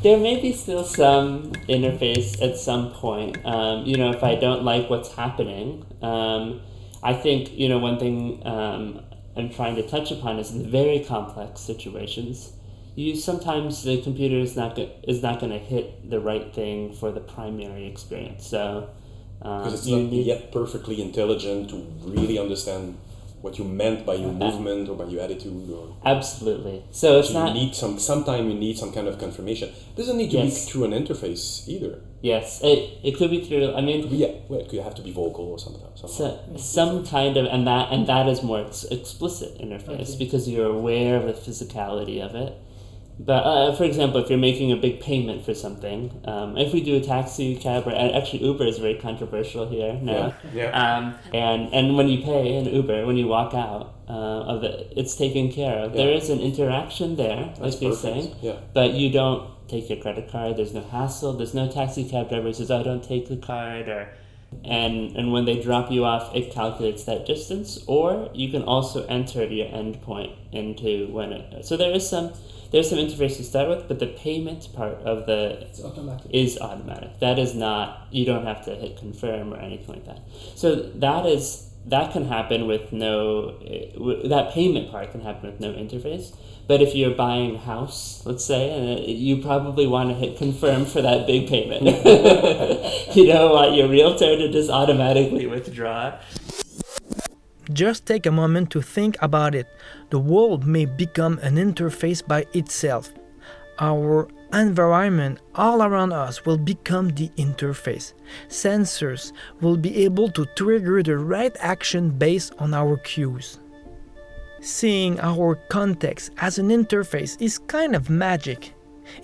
There 0.02 0.18
may 0.18 0.40
be 0.40 0.52
still 0.52 0.85
some 0.85 1.52
interface 1.68 2.40
at 2.42 2.56
some 2.56 2.90
point. 2.92 3.38
Um, 3.44 3.85
you 3.87 3.97
know, 3.97 4.11
if 4.11 4.23
I 4.23 4.35
don't 4.35 4.64
like 4.64 4.90
what's 4.90 5.12
happening, 5.14 5.85
um, 6.02 6.61
I 7.02 7.14
think 7.14 7.52
you 7.56 7.68
know 7.68 7.78
one 7.78 7.99
thing 7.99 8.44
um, 8.47 9.00
I'm 9.37 9.50
trying 9.50 9.76
to 9.76 9.82
touch 9.88 10.11
upon 10.11 10.38
is 10.38 10.50
in 10.52 10.71
very 10.71 11.00
complex 11.00 11.61
situations. 11.61 12.52
You 12.94 13.16
sometimes 13.16 13.85
the 13.85 14.02
computer 14.02 14.37
is 14.37 14.54
not 14.56 14.76
go- 14.76 14.90
is 15.09 15.23
not 15.23 15.40
going 15.40 15.52
to 15.52 15.59
hit 15.59 16.11
the 16.11 16.21
right 16.21 16.52
thing 16.54 16.92
for 16.92 17.11
the 17.11 17.21
primary 17.21 17.87
experience. 17.87 18.47
So 18.47 18.88
um, 19.40 19.64
Because 19.64 19.75
it's 19.80 19.87
not 19.87 20.02
need- 20.11 20.26
yet 20.26 20.52
perfectly 20.52 21.00
intelligent 21.00 21.71
to 21.71 21.76
really 22.04 22.38
understand 22.38 22.97
what 23.42 23.58
you 23.58 23.64
meant 23.64 24.06
by 24.06 24.14
your 24.14 24.30
uh, 24.30 24.32
movement 24.44 24.88
or 24.88 24.96
by 24.96 25.04
your 25.04 25.20
attitude 25.22 25.68
or 25.70 25.94
absolutely. 26.04 26.82
So 26.92 27.18
it's 27.18 27.28
so 27.28 27.34
you 27.38 27.44
not 27.44 27.54
need 27.54 27.75
some 27.75 27.99
sometime 27.99 28.49
you 28.49 28.54
need 28.54 28.78
some 28.78 28.92
kind 28.92 29.06
of 29.08 29.18
confirmation. 29.18 29.70
doesn't 29.96 30.16
need 30.16 30.30
to 30.30 30.38
Yes. 30.38 30.64
be 30.66 30.70
through 30.72 30.84
an 30.84 30.92
interface 30.92 31.68
either. 31.68 32.00
yes. 32.22 32.61
It, 32.62 32.78
it 33.02 33.12
could 33.18 33.30
be 33.30 33.40
through. 33.44 33.75
I 33.75 33.80
mean, 33.80 34.06
Yeah, 34.11 34.28
well, 34.49 34.61
it 34.61 34.68
could 34.68 34.80
have 34.80 34.94
to 34.94 35.02
be 35.02 35.12
vocal 35.12 35.46
or 35.54 35.58
something. 35.58 35.82
something. 35.96 36.08
So, 36.08 36.56
some 36.56 37.04
kind 37.06 37.37
of 37.37 37.44
and 37.46 37.66
that 37.66 37.92
and 37.92 38.06
that 38.06 38.28
is 38.28 38.42
more 38.42 38.61
ex- 38.66 38.84
explicit 38.84 39.58
interface 39.58 40.16
because 40.18 40.49
you're 40.49 40.66
aware 40.80 41.16
of 41.16 41.25
the 41.26 41.32
physicality 41.34 42.20
of 42.26 42.34
it. 42.34 42.52
But 43.19 43.45
uh, 43.45 43.75
for 43.76 43.85
example, 43.85 44.21
if 44.23 44.31
you're 44.31 44.38
making 44.38 44.73
a 44.73 44.76
big 44.76 45.00
payment 45.00 45.45
for 45.45 45.54
something, 45.54 46.11
um, 46.25 46.57
if 46.57 46.73
we 46.73 46.83
do 46.83 46.97
a 46.97 47.00
taxi 47.00 47.54
cab 47.57 47.87
or 47.87 47.92
actually 47.95 48.45
Uber 48.45 48.64
is 48.66 48.78
very 48.78 48.95
controversial 48.95 49.69
here 49.69 49.92
now. 50.02 50.35
Yeah, 50.52 50.71
Um, 50.71 51.14
and 51.33 51.73
and 51.73 51.97
when 51.97 52.09
you 52.09 52.23
pay 52.23 52.57
an 52.57 52.66
Uber, 52.66 53.07
when 53.07 53.16
you 53.16 53.28
walk 53.28 53.54
out 53.54 53.95
uh, 54.09 54.12
of 54.54 54.64
it, 54.64 54.92
it's 54.97 55.14
taken 55.14 55.52
care 55.52 55.78
of. 55.85 55.92
There 55.92 56.11
Yeah. 56.11 56.16
is 56.16 56.31
an 56.31 56.40
interaction 56.40 57.16
there, 57.16 57.52
That's 57.61 57.75
like 57.76 57.83
you're 57.83 57.95
saying 57.95 58.35
Yeah. 58.42 58.54
but 58.75 58.92
you 58.95 59.11
don't 59.11 59.45
take 59.69 59.88
your 59.88 59.99
credit 59.99 60.31
card. 60.31 60.57
There's 60.57 60.75
no 60.75 60.81
hassle. 60.83 61.35
There's 61.35 61.54
no 61.54 61.69
taxi 61.69 62.04
cab 62.04 62.28
driver 62.31 62.47
who 62.49 62.52
says, 62.54 62.71
"I 62.71 62.83
don't 62.83 63.02
take 63.04 63.28
the 63.28 63.37
card," 63.37 63.88
or 63.88 64.09
and 64.64 65.16
and 65.16 65.33
when 65.33 65.45
they 65.45 65.61
drop 65.61 65.90
you 65.92 66.04
off, 66.04 66.35
it 66.35 66.50
calculates 66.50 67.04
that 67.04 67.25
distance. 67.26 67.78
Or 67.87 68.31
you 68.35 68.49
can 68.50 68.62
also 68.64 69.04
enter 69.07 69.45
your 69.45 69.66
endpoint 69.69 70.33
into 70.50 71.09
when 71.12 71.33
it. 71.33 71.64
So 71.64 71.76
there 71.76 71.92
is 71.92 72.09
some 72.09 72.33
there's 72.73 72.88
some 72.88 72.99
interface 72.99 73.37
to 73.37 73.45
start 73.45 73.69
with, 73.69 73.87
but 73.87 73.99
the 73.99 74.07
payment 74.07 74.69
part 74.75 74.95
of 75.05 75.26
the 75.26 75.61
It's 75.62 75.83
automatic. 75.85 76.26
is 76.33 76.59
automatic. 76.59 77.21
That 77.21 77.38
is 77.38 77.55
not 77.55 78.09
you 78.11 78.25
don't 78.25 78.47
have 78.47 78.64
to 78.64 78.75
hit 78.75 78.97
confirm 78.97 79.52
or 79.52 79.59
anything 79.59 79.95
like 79.95 80.07
that. 80.07 80.21
So 80.57 80.75
that 80.75 81.26
is 81.26 81.69
that 81.87 82.12
can 82.12 82.26
happen 82.26 82.67
with 82.67 82.93
no 82.93 83.57
eh, 83.67 83.91
that 84.29 84.52
payment 84.52 84.91
part 84.91 85.11
can 85.11 85.21
happen 85.21 85.50
with 85.50 85.61
no 85.61 85.73
interface. 85.73 86.35
But 86.69 86.81
if 86.81 86.95
you're 86.95 87.14
buying 87.14 87.57
a 87.57 87.59
house, 87.59 88.23
let's 88.25 88.45
say, 88.45 88.71
uh, 88.71 89.00
you 89.05 89.43
probably 89.43 89.87
want 89.87 90.11
to 90.11 90.14
hit 90.14 90.38
confirm 90.38 90.85
for 90.87 91.02
that 91.02 91.26
big 91.26 91.49
payment. 91.49 91.83
you 93.17 93.26
don't 93.26 93.50
want 93.52 93.75
your 93.75 93.88
realtor 93.88 94.37
to 94.37 94.49
just 94.50 94.71
automatically 94.71 95.47
withdraw. 95.47 96.17
Just 97.71 98.07
take 98.07 98.26
a 98.26 98.33
moment 98.33 98.71
to 98.71 98.83
think 98.83 99.16
about 99.23 99.54
it. 99.54 99.69
The 100.11 100.19
world 100.19 100.66
may 100.66 100.85
become 100.85 101.38
an 101.38 101.57
interface 101.57 102.26
by 102.26 102.47
itself. 102.52 103.12
Our 103.78 104.28
environment 104.52 105.38
all 105.54 105.83
around 105.83 106.12
us 106.12 106.45
will 106.45 106.59
become 106.59 107.11
the 107.11 107.28
interface. 107.37 108.14
Sensors 108.49 109.33
will 109.61 109.76
be 109.76 110.04
able 110.04 110.31
to 110.31 110.47
trigger 110.57 111.02
the 111.02 111.16
right 111.16 111.57
action 111.61 112.11
based 112.11 112.52
on 112.59 112.75
our 112.75 112.97
cues. 112.99 113.59
Seeing 114.61 115.19
our 115.21 115.57
context 115.71 116.33
as 116.38 116.59
an 116.59 116.69
interface 116.69 117.40
is 117.40 117.59
kind 117.59 117.97
of 117.97 118.11
magic. 118.11 118.75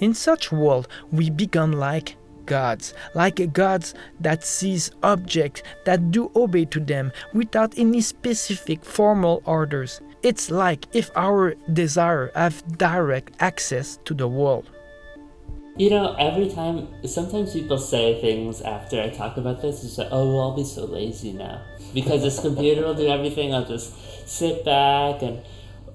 In 0.00 0.14
such 0.14 0.50
world, 0.50 0.88
we 1.12 1.30
become 1.30 1.73
like 1.73 2.16
gods, 2.49 2.95
like 3.14 3.52
gods 3.52 3.95
that 4.19 4.43
sees 4.43 4.90
objects 5.05 5.62
that 5.85 6.11
do 6.11 6.33
obey 6.35 6.64
to 6.64 6.81
them 6.81 7.12
without 7.33 7.78
any 7.78 8.00
specific 8.00 8.85
formal 8.85 9.43
orders. 9.45 10.00
It's 10.25 10.50
like 10.50 10.88
if 10.93 11.11
our 11.14 11.55
desire 11.73 12.33
have 12.35 12.64
direct 12.76 13.37
access 13.38 14.00
to 14.07 14.14
the 14.14 14.26
world. 14.26 14.69
You 15.76 15.90
know, 15.90 16.17
every 16.19 16.49
time, 16.49 16.88
sometimes 17.07 17.52
people 17.52 17.78
say 17.78 18.21
things 18.21 18.61
after 18.62 19.00
I 19.00 19.11
talk 19.11 19.37
about 19.37 19.62
this, 19.62 19.85
it's 19.85 19.97
like, 19.97 20.09
oh, 20.11 20.35
well, 20.35 20.50
I'll 20.50 20.57
be 20.57 20.64
so 20.64 20.87
lazy 20.87 21.33
now. 21.33 21.62
Because 21.95 22.23
this 22.23 22.40
computer 22.40 22.83
will 22.83 22.95
do 22.95 23.07
everything, 23.07 23.55
I'll 23.55 23.64
just 23.64 23.95
sit 24.28 24.64
back 24.64 25.23
and. 25.23 25.40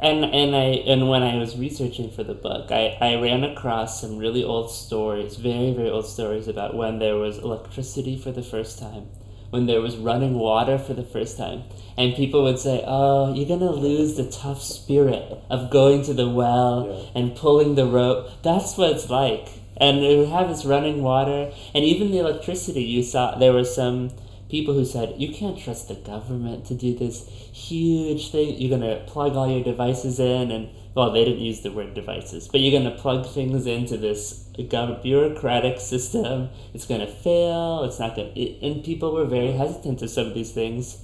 And, 0.04 0.26
and 0.26 0.54
I 0.54 0.66
and 0.92 1.08
when 1.08 1.24
I 1.24 1.38
was 1.38 1.58
researching 1.58 2.12
for 2.12 2.24
the 2.26 2.34
book, 2.34 2.72
I, 2.72 2.98
I 3.00 3.16
ran 3.16 3.46
across 3.46 4.02
some 4.02 4.18
really 4.18 4.44
old 4.44 4.70
stories, 4.70 5.38
very, 5.38 5.72
very 5.72 5.90
old 5.90 6.06
stories 6.06 6.50
about 6.50 6.76
when 6.76 7.00
there 7.00 7.16
was 7.16 7.38
electricity 7.38 8.18
for 8.18 8.32
the 8.34 8.44
first 8.44 8.78
time, 8.80 9.06
when 9.50 9.66
there 9.66 9.80
was 9.80 9.96
running 9.96 10.34
water 10.34 10.78
for 10.78 10.94
the 10.94 11.04
first 11.06 11.38
time. 11.38 11.64
And 11.98 12.16
people 12.16 12.44
would 12.44 12.60
say, 12.60 12.84
Oh, 12.86 13.34
you're 13.34 13.48
gonna 13.48 13.72
lose 13.72 14.18
the 14.18 14.30
tough 14.30 14.62
spirit 14.62 15.40
of 15.50 15.72
going 15.72 16.04
to 16.04 16.14
the 16.14 16.28
well 16.28 16.86
Yeah. 16.86 17.22
and 17.22 17.36
pulling 17.36 17.76
the 17.76 17.86
rope. 17.86 18.30
That's 18.42 18.78
what 18.78 18.92
it's 18.92 19.10
like. 19.10 19.48
And 19.78 20.02
we 20.02 20.18
would 20.18 20.30
have 20.30 20.50
this 20.50 20.66
running 20.66 21.02
water, 21.02 21.52
and 21.74 21.84
even 21.86 22.12
the 22.12 22.20
electricity. 22.20 22.84
You 22.84 23.04
saw 23.04 23.36
there 23.38 23.54
were 23.54 23.64
some 23.64 24.12
people 24.54 24.76
who 24.76 24.86
said 24.86 25.16
you 25.18 25.34
can't 25.34 25.58
trust 25.58 25.88
the 25.88 25.96
government 25.96 26.64
to 26.64 26.76
do 26.76 26.96
this 26.96 27.28
huge 27.52 28.30
thing. 28.32 28.56
You're 28.60 28.78
gonna 28.78 29.04
plug 29.08 29.36
all 29.36 29.50
your 29.50 29.64
devices 29.64 30.20
in, 30.20 30.52
and 30.52 30.70
well, 30.94 31.10
they 31.10 31.26
didn't 31.26 31.40
use 31.40 31.62
the 31.62 31.72
word 31.72 31.96
devices, 31.96 32.48
but 32.48 32.62
you're 32.62 32.80
gonna 32.80 32.96
plug 32.96 33.26
things 33.26 33.66
into 33.66 33.98
this 33.98 34.46
bureaucratic 34.56 35.80
system. 35.80 36.50
It's 36.72 36.86
gonna 36.86 37.08
fail. 37.08 37.84
It's 37.84 38.00
not 38.00 38.16
gonna. 38.16 38.32
It, 38.36 38.62
and 38.62 38.84
people 38.84 39.12
were 39.12 39.26
very 39.26 39.54
hesitant 39.54 39.98
to 40.00 40.08
some 40.08 40.28
of 40.28 40.36
these 40.36 40.52
things 40.52 41.04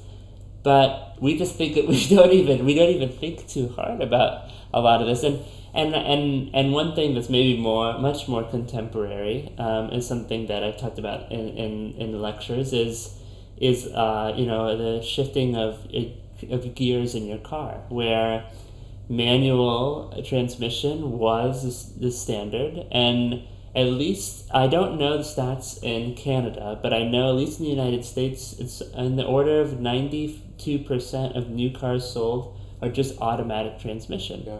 but 0.61 1.15
we 1.21 1.37
just 1.37 1.55
think 1.55 1.75
that 1.75 1.87
we 1.93 2.07
don't 2.07 2.31
even 2.31 2.65
we 2.65 2.75
don't 2.75 2.89
even 2.89 3.09
think 3.09 3.47
too 3.47 3.69
hard 3.69 4.01
about 4.01 4.49
a 4.73 4.81
lot 4.81 5.01
of 5.01 5.07
this 5.07 5.23
and 5.23 5.39
and 5.73 5.95
and 5.95 6.49
and 6.53 6.73
one 6.73 6.93
thing 6.95 7.13
that's 7.13 7.29
maybe 7.29 7.59
more 7.59 7.97
much 7.97 8.27
more 8.27 8.43
contemporary 8.43 9.53
um, 9.57 9.89
is 9.91 10.07
something 10.07 10.47
that 10.47 10.63
I've 10.63 10.77
talked 10.77 10.99
about 10.99 11.31
in, 11.31 11.49
in, 11.49 11.93
in 11.93 12.11
the 12.11 12.17
lectures 12.17 12.73
is 12.73 13.18
is 13.59 13.87
uh, 13.87 14.33
you 14.35 14.45
know 14.45 14.75
the 14.77 15.03
shifting 15.03 15.55
of 15.55 15.85
of 16.49 16.75
gears 16.75 17.15
in 17.15 17.25
your 17.25 17.37
car 17.37 17.81
where 17.89 18.49
manual 19.09 20.23
transmission 20.25 21.17
was 21.17 21.93
the 21.97 22.11
standard 22.11 22.85
and 22.91 23.41
at 23.75 23.87
least 23.87 24.49
I 24.53 24.67
don't 24.67 24.97
know 24.97 25.17
the 25.17 25.23
stats 25.23 25.81
in 25.83 26.15
Canada, 26.15 26.79
but 26.81 26.93
I 26.93 27.03
know 27.03 27.29
at 27.29 27.35
least 27.35 27.59
in 27.59 27.65
the 27.65 27.71
United 27.71 28.03
States, 28.03 28.55
it's 28.57 28.81
in 28.81 29.15
the 29.15 29.25
order 29.25 29.61
of 29.61 29.79
ninety-two 29.79 30.79
percent 30.79 31.35
of 31.35 31.49
new 31.49 31.71
cars 31.71 32.09
sold 32.09 32.57
are 32.81 32.89
just 32.89 33.19
automatic 33.19 33.79
transmission. 33.79 34.43
Yeah. 34.45 34.59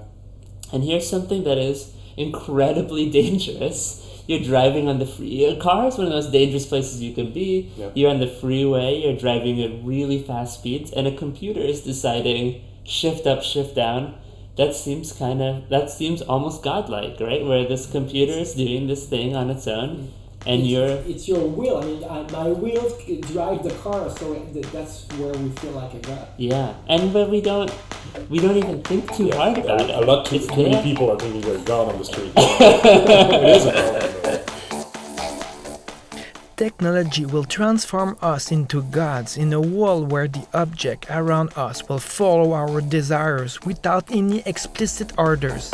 And 0.72 0.84
here's 0.84 1.10
something 1.10 1.44
that 1.44 1.58
is 1.58 1.94
incredibly 2.18 3.10
dangerous. 3.22 4.06
You're 4.30 4.44
driving 4.44 4.88
on 4.88 5.00
the 5.00 5.08
free. 5.08 5.44
A 5.46 5.56
car 5.60 5.88
is 5.88 5.98
one 5.98 6.06
of 6.06 6.12
the 6.12 6.18
most 6.18 6.32
dangerous 6.32 6.68
places 6.68 7.02
you 7.02 7.16
can 7.16 7.34
be. 7.34 7.72
Yeah. 7.76 7.90
You're 7.96 8.12
on 8.12 8.20
the 8.20 8.28
freeway. 8.28 9.02
You're 9.02 9.18
driving 9.18 9.60
at 9.60 9.84
really 9.84 10.22
fast 10.22 10.60
speeds, 10.60 10.92
and 10.92 11.08
a 11.08 11.18
computer 11.18 11.60
is 11.60 11.82
deciding 11.82 12.62
shift 12.84 13.26
up, 13.26 13.42
shift 13.42 13.74
down. 13.76 14.14
That 14.56 14.76
seems 14.76 15.14
kind 15.14 15.42
of. 15.42 15.70
That 15.70 15.90
seems 15.90 16.22
almost 16.22 16.62
godlike, 16.62 17.20
right? 17.20 17.44
Where 17.44 17.68
this 17.68 17.90
computer 17.90 18.34
is 18.34 18.54
doing 18.54 18.86
this 18.86 19.08
thing 19.08 19.36
on 19.36 19.50
its 19.50 19.66
own, 19.66 20.14
and 20.46 20.62
it's, 20.62 20.70
you're. 20.70 20.90
It's 21.10 21.28
your 21.28 21.48
will. 21.48 21.78
I 21.82 21.86
mean, 21.88 22.04
I, 22.04 22.22
my 22.32 22.50
will 22.50 22.88
c- 23.00 23.22
drive 23.22 23.64
the 23.64 23.74
car, 23.82 24.12
so 24.12 24.34
it, 24.34 24.62
that's 24.72 25.08
where 25.18 25.34
we 25.34 25.50
feel 25.58 25.72
like 25.72 25.96
a 25.96 26.00
god. 26.06 26.28
Yeah, 26.38 26.76
and 26.88 27.12
but 27.12 27.32
we 27.32 27.42
don't. 27.42 27.74
We 28.30 28.38
don't 28.38 28.58
even 28.58 28.84
think 28.84 29.12
too 29.16 29.32
hard 29.32 29.58
about 29.58 29.82
it. 29.82 29.90
A, 29.90 30.02
a 30.02 30.06
lot 30.06 30.28
too, 30.28 30.38
too 30.38 30.70
many 30.70 30.84
people 30.84 31.10
are 31.12 31.18
thinking 31.18 31.42
they're 31.42 31.58
God 31.66 31.92
on 31.92 31.98
the 31.98 32.06
street. 32.06 32.32
it 32.36 33.56
is 33.58 33.66
a 33.66 33.72
problem. 33.72 34.12
though. 34.14 34.19
Technology 36.60 37.26
will 37.26 37.46
transform 37.46 38.18
us 38.22 38.52
into 38.52 38.84
gods 38.84 39.38
in 39.38 39.54
a 39.54 39.62
world 39.62 40.12
where 40.12 40.28
the 40.28 40.46
object 40.54 41.06
around 41.10 41.54
us 41.56 41.88
will 41.88 42.00
follow 42.00 42.52
our 42.52 42.82
desires 42.82 43.62
without 43.62 44.04
any 44.12 44.44
explicit 44.46 45.14
orders. 45.18 45.72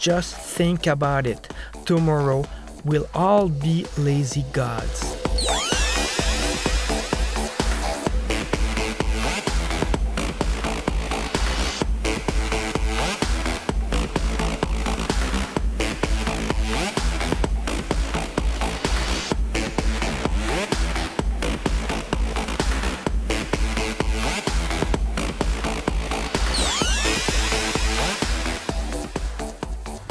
Just 0.00 0.34
think 0.34 0.88
about 0.88 1.28
it. 1.28 1.46
Tomorrow 1.84 2.44
we'll 2.84 3.06
all 3.14 3.48
be 3.48 3.86
lazy 3.96 4.44
gods. 4.52 5.23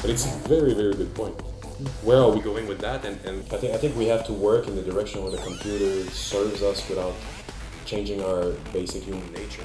Very, 0.04 0.74
very 0.74 0.94
good 0.94 1.14
point. 1.16 1.34
Where 2.04 2.18
are 2.18 2.30
we 2.30 2.42
going 2.42 2.68
with 2.68 2.80
that? 2.80 3.06
And, 3.06 3.20
and 3.26 3.42
I, 3.54 3.58
think, 3.58 3.74
I 3.74 3.78
think 3.78 3.96
we 3.96 4.06
have 4.08 4.26
to 4.28 4.34
work 4.34 4.68
in 4.68 4.76
the 4.76 4.82
direction 4.82 5.24
where 5.24 5.32
the 5.32 5.38
computer 5.38 6.10
serves 6.12 6.62
us 6.62 6.88
without 6.90 7.14
changing 7.86 8.22
our 8.24 8.52
basic 8.74 9.04
human 9.04 9.32
nature. 9.34 9.64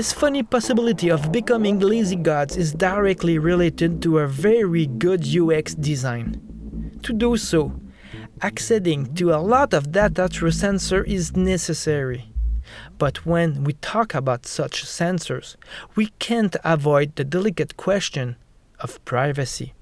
This 0.00 0.14
funny 0.14 0.42
possibility 0.42 1.10
of 1.10 1.30
becoming 1.30 1.78
lazy 1.78 2.16
gods 2.16 2.56
is 2.56 2.72
directly 2.72 3.36
related 3.38 4.00
to 4.00 4.20
a 4.20 4.26
very 4.26 4.86
good 4.86 5.26
UX 5.28 5.74
design. 5.74 6.40
To 7.02 7.12
do 7.12 7.36
so, 7.36 7.78
accessing 8.38 9.14
to 9.18 9.34
a 9.34 9.44
lot 9.44 9.74
of 9.74 9.92
data 9.92 10.26
through 10.28 10.52
sensor 10.52 11.04
is 11.04 11.36
necessary. 11.36 12.32
But 12.96 13.26
when 13.26 13.62
we 13.62 13.74
talk 13.74 14.14
about 14.14 14.46
such 14.46 14.86
sensors, 14.86 15.56
we 15.94 16.06
can't 16.18 16.56
avoid 16.64 17.16
the 17.16 17.24
delicate 17.24 17.76
question 17.76 18.36
of 18.78 19.04
privacy. 19.04 19.74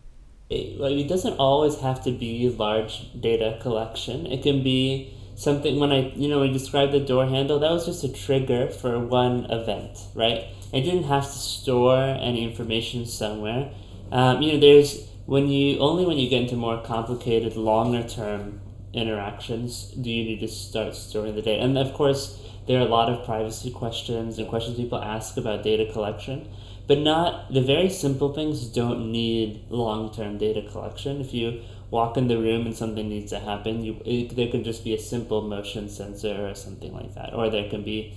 It, 0.51 0.81
it 0.81 1.09
doesn't 1.09 1.39
always 1.39 1.79
have 1.79 2.03
to 2.03 2.11
be 2.11 2.49
large 2.59 3.09
data 3.21 3.57
collection. 3.63 4.27
It 4.27 4.43
can 4.43 4.65
be 4.65 5.15
something 5.39 5.79
when 5.79 5.93
I 5.93 6.11
you 6.17 6.29
know 6.29 6.43
I 6.43 6.49
described 6.49 6.93
the 6.93 7.01
door 7.01 7.27
handle 7.27 7.61
that 7.61 7.71
was 7.71 7.87
just 7.87 8.03
a 8.03 8.13
trigger 8.13 8.69
for 8.69 8.99
one 8.99 9.47
event 9.51 9.97
right? 10.15 10.47
I 10.75 10.81
didn't 10.81 11.05
have 11.05 11.25
to 11.25 11.39
store 11.39 11.97
any 11.99 12.45
information 12.45 13.07
somewhere. 13.07 13.71
Um, 14.11 14.43
you 14.43 14.53
know 14.53 14.61
there's 14.61 15.09
when 15.27 15.49
you 15.49 15.79
only 15.79 16.05
when 16.05 16.19
you 16.19 16.29
get 16.29 16.43
into 16.43 16.57
more 16.57 16.83
complicated 16.83 17.57
longer 17.57 18.03
term 18.03 18.61
interactions 18.93 19.93
do 19.93 20.11
you 20.11 20.25
need 20.25 20.41
to 20.41 20.49
start 20.49 20.97
storing 20.97 21.37
the 21.37 21.43
data. 21.43 21.63
And 21.63 21.79
of 21.79 21.95
course 21.95 22.43
there 22.67 22.79
are 22.81 22.87
a 22.87 22.91
lot 22.91 23.09
of 23.09 23.25
privacy 23.25 23.71
questions 23.71 24.39
and 24.39 24.49
questions 24.49 24.77
people 24.77 24.99
ask 24.99 25.37
about 25.37 25.63
data 25.63 25.91
collection 25.93 26.49
but 26.89 26.99
not 26.99 27.53
the 27.53 27.61
very 27.61 27.91
simple 27.91 28.33
things 28.33 28.67
don't 28.67 29.13
need 29.13 29.63
long-term 29.69 30.39
data 30.39 30.63
collection. 30.73 31.21
If 31.21 31.35
you 31.35 31.61
walk 31.91 32.17
in 32.17 32.29
the 32.29 32.37
room 32.37 32.67
and 32.67 32.77
something 32.77 33.09
needs 33.09 33.31
to 33.31 33.39
happen, 33.39 33.83
you 33.83 34.01
it, 34.05 34.37
there 34.37 34.49
can 34.49 34.63
just 34.65 34.85
be 34.85 34.95
a 34.95 34.99
simple 34.99 35.43
motion 35.43 35.89
sensor 35.89 36.49
or 36.49 36.55
something 36.55 36.93
like 36.93 37.15
that, 37.15 37.35
or 37.35 37.49
there 37.49 37.69
can 37.69 37.83
be, 37.83 38.15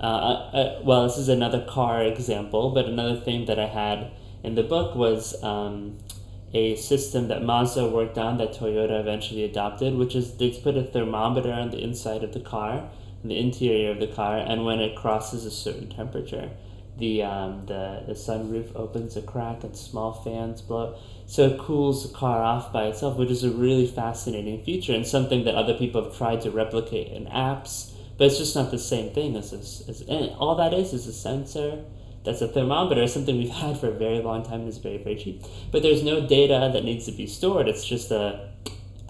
uh, 0.00 0.04
uh, 0.04 0.50
uh, 0.56 0.80
well, 0.84 1.06
this 1.06 1.18
is 1.18 1.28
another 1.28 1.64
car 1.68 2.02
example, 2.02 2.70
but 2.70 2.86
another 2.86 3.16
thing 3.16 3.44
that 3.46 3.58
I 3.58 3.66
had 3.66 4.10
in 4.42 4.54
the 4.54 4.62
book 4.62 4.94
was 4.94 5.42
um, 5.44 5.98
a 6.54 6.76
system 6.76 7.28
that 7.28 7.42
Mazda 7.42 7.88
worked 7.88 8.18
on 8.18 8.38
that 8.38 8.54
Toyota 8.54 8.98
eventually 8.98 9.44
adopted, 9.44 9.94
which 9.94 10.14
is 10.14 10.36
they 10.36 10.50
put 10.50 10.76
a 10.76 10.82
thermometer 10.82 11.52
on 11.52 11.70
the 11.70 11.82
inside 11.82 12.24
of 12.24 12.32
the 12.32 12.40
car, 12.40 12.88
the 13.22 13.38
interior 13.38 13.90
of 13.90 14.00
the 14.00 14.06
car, 14.06 14.38
and 14.38 14.64
when 14.64 14.80
it 14.80 14.96
crosses 14.96 15.44
a 15.44 15.50
certain 15.50 15.90
temperature, 15.90 16.50
the 17.00 17.24
um, 17.24 17.66
the 17.66 18.04
the 18.06 18.12
sunroof 18.12 18.70
opens 18.76 19.16
a 19.16 19.22
crack 19.22 19.64
and 19.64 19.76
small 19.76 20.12
fans 20.12 20.62
blow. 20.62 20.96
So 21.26 21.48
it 21.48 21.58
cools 21.58 22.08
the 22.08 22.16
car 22.16 22.42
off 22.42 22.72
by 22.72 22.84
itself 22.86 23.16
which 23.16 23.30
is 23.30 23.42
a 23.42 23.50
really 23.50 23.86
fascinating 23.86 24.62
feature 24.62 24.94
and 24.94 25.06
something 25.06 25.44
that 25.44 25.54
other 25.54 25.74
people 25.74 26.04
have 26.04 26.16
tried 26.16 26.40
to 26.42 26.50
replicate 26.50 27.08
in 27.12 27.26
apps 27.26 27.92
but 28.20 28.26
it's 28.26 28.36
just 28.36 28.54
not 28.54 28.70
the 28.70 28.78
same 28.78 29.14
thing 29.14 29.34
as 29.34 29.50
this 29.50 29.82
as, 29.88 30.02
and 30.02 30.28
all 30.38 30.54
that 30.54 30.74
is 30.74 30.92
is 30.92 31.06
a 31.06 31.12
sensor 31.12 31.82
that's 32.22 32.42
a 32.42 32.48
thermometer. 32.48 33.06
Something 33.06 33.38
we've 33.38 33.48
had 33.64 33.78
for 33.78 33.88
a 33.88 33.92
very 33.92 34.20
long 34.20 34.42
time 34.42 34.60
and 34.60 34.68
is 34.68 34.76
very 34.76 34.98
very 34.98 35.16
cheap. 35.16 35.42
But 35.72 35.80
there's 35.82 36.02
no 36.02 36.26
data 36.26 36.70
that 36.70 36.84
needs 36.84 37.06
to 37.06 37.12
be 37.12 37.26
stored. 37.26 37.66
It's 37.66 37.82
just 37.82 38.10
a 38.10 38.49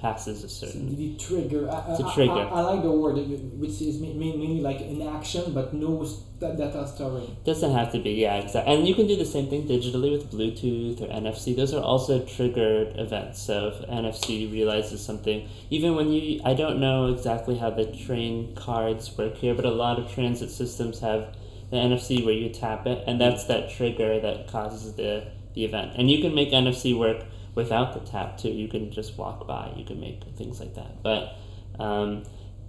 passes 0.00 0.44
a 0.44 0.48
certain. 0.48 0.96
The 0.96 1.16
trigger. 1.16 1.70
I, 1.70 1.92
it's 1.92 2.00
a 2.00 2.12
trigger. 2.14 2.32
I, 2.32 2.48
I, 2.48 2.60
like 2.60 2.82
the 2.82 2.90
word, 2.90 3.16
which 3.58 3.80
is 3.82 4.00
mainly 4.00 4.60
like 4.60 4.80
an 4.80 5.02
action, 5.02 5.52
but 5.52 5.74
no 5.74 6.06
data 6.40 6.86
storing. 6.86 7.36
Doesn't 7.44 7.72
have 7.72 7.92
to 7.92 7.98
be, 7.98 8.12
yeah, 8.12 8.36
exactly. 8.36 8.74
And 8.74 8.88
you 8.88 8.94
can 8.94 9.06
do 9.06 9.16
the 9.16 9.24
same 9.24 9.48
thing 9.48 9.68
digitally 9.68 10.12
with 10.12 10.30
Bluetooth 10.30 11.00
or 11.00 11.06
NFC. 11.06 11.54
Those 11.54 11.74
are 11.74 11.82
also 11.82 12.24
triggered 12.24 12.98
events. 12.98 13.42
So 13.42 13.68
if 13.68 13.88
NFC 13.88 14.50
realizes 14.50 15.04
something, 15.04 15.48
even 15.68 15.94
when 15.96 16.10
you, 16.10 16.40
I 16.44 16.54
don't 16.54 16.80
know 16.80 17.12
exactly 17.12 17.58
how 17.58 17.70
the 17.70 17.84
train 17.84 18.54
cards 18.54 19.16
work 19.16 19.36
here, 19.36 19.54
but 19.54 19.64
a 19.64 19.70
lot 19.70 19.98
of 19.98 20.12
transit 20.12 20.50
systems 20.50 21.00
have 21.00 21.36
the 21.70 21.76
NFC 21.76 22.24
where 22.24 22.34
you 22.34 22.48
tap 22.48 22.86
it, 22.86 23.04
and 23.06 23.20
that's 23.20 23.44
that 23.44 23.70
trigger 23.70 24.20
that 24.20 24.48
causes 24.48 24.94
the 24.94 25.30
the 25.54 25.64
event. 25.64 25.92
And 25.96 26.10
you 26.10 26.20
can 26.20 26.34
make 26.34 26.50
NFC 26.50 26.96
work 26.96 27.24
without 27.54 27.92
the 27.92 28.00
tap 28.10 28.38
too. 28.38 28.50
You 28.50 28.68
can 28.68 28.90
just 28.90 29.16
walk 29.18 29.46
by. 29.46 29.72
You 29.76 29.84
can 29.84 30.00
make 30.00 30.22
things 30.36 30.60
like 30.60 30.74
that. 30.74 31.02
But 31.02 31.36
um, 31.78 32.24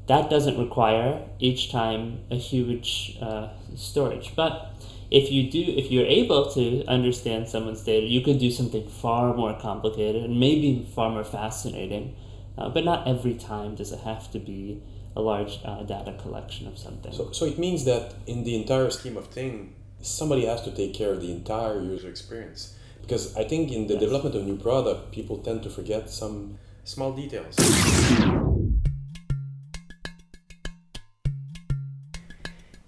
that 0.08 0.30
doesn't 0.30 0.58
require 0.58 1.22
each 1.39 1.72
time 1.72 2.20
a 2.30 2.36
huge 2.36 3.17
uh, 3.22 3.50
storage. 3.76 4.36
But 4.36 4.74
if 5.10 5.32
you 5.32 5.50
do, 5.50 5.62
if 5.62 5.91
you're 5.91 6.06
able 6.06 6.52
to 6.52 6.86
understand 6.86 7.50
someone's 7.50 7.84
data, 7.84 8.06
you 8.06 8.22
can 8.22 8.38
do 8.38 8.50
something 8.50 8.88
far 8.88 9.34
more 9.36 9.58
complicated 9.60 10.24
and 10.24 10.39
maybe 10.39 10.88
far 10.96 11.10
more 11.10 11.24
fascinating. 11.24 12.15
Uh, 12.58 12.70
but 12.70 12.84
not 12.84 13.08
every 13.08 13.34
time 13.34 13.76
does 13.76 13.91
it 13.91 14.00
have 14.00 14.30
to 14.32 14.39
be 14.39 14.82
a 15.15 15.22
large 15.22 15.60
uh, 15.65 15.84
data 15.84 16.13
collection 16.22 16.67
of 16.67 16.78
something. 16.78 17.12
So, 17.13 17.32
so 17.32 17.46
it 17.46 17.60
means 17.60 17.86
that 17.86 18.13
in 18.28 18.44
the 18.44 18.56
entire 18.56 18.89
scheme 18.89 19.17
of 19.17 19.28
thing, 19.28 19.76
somebody 20.02 20.46
has 20.46 20.62
to 20.63 20.72
take 20.72 20.94
care 20.94 21.12
of 21.12 21.22
the 21.22 21.32
entire 21.32 21.82
user 21.82 22.10
experience 22.10 22.76
because 23.02 23.36
I 23.36 23.44
think 23.44 23.72
in 23.72 23.88
the 23.88 23.94
yes. 23.94 24.04
development 24.04 24.36
of 24.36 24.46
new 24.46 24.58
product, 24.58 25.12
people 25.12 25.40
tend 25.40 25.64
to 25.64 25.70
forget 25.70 26.10
some 26.10 26.58
small 26.84 27.12
details. 27.14 27.58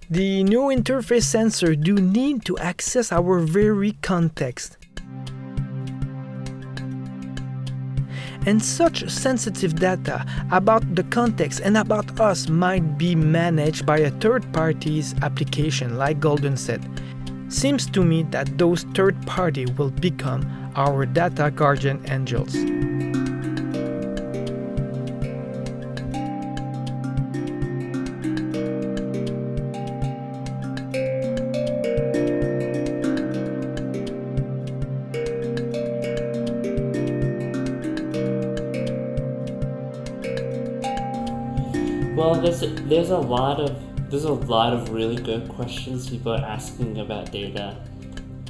The 0.09 0.43
new 0.43 0.69
interface 0.69 1.23
sensor 1.23 1.75
do 1.75 1.95
need 1.95 2.45
to 2.45 2.55
access 2.59 3.11
our 3.11 3.39
very 3.39 3.93
context. 4.03 4.77
And 8.45 8.61
such 8.61 9.09
sensitive 9.09 9.73
data 9.75 10.25
about 10.51 10.83
the 10.93 11.03
context 11.05 11.61
and 11.63 11.77
about 11.77 12.19
us 12.19 12.49
might 12.49 12.97
be 12.97 13.15
managed 13.15 13.85
by 13.85 13.99
a 13.99 14.11
third 14.11 14.45
party's 14.53 15.15
application 15.23 15.97
like 15.97 16.19
Golden 16.19 16.57
said. 16.57 16.83
It 17.53 17.57
seems 17.57 17.85
to 17.91 18.03
me 18.03 18.23
that 18.31 18.57
those 18.57 18.81
third 18.95 19.15
party 19.27 19.67
will 19.77 19.91
become 19.91 20.41
our 20.75 21.05
data 21.05 21.51
guardian 21.51 22.03
angels. 22.09 22.55
Well, 42.17 42.41
there's 42.41 42.61
there's 42.89 43.11
a 43.11 43.19
lot 43.19 43.59
of 43.59 43.92
there's 44.13 44.25
a 44.25 44.31
lot 44.31 44.73
of 44.73 44.91
really 44.91 45.15
good 45.15 45.49
questions 45.49 46.07
people 46.07 46.31
are 46.33 46.45
asking 46.45 46.99
about 46.99 47.31
data, 47.31 47.75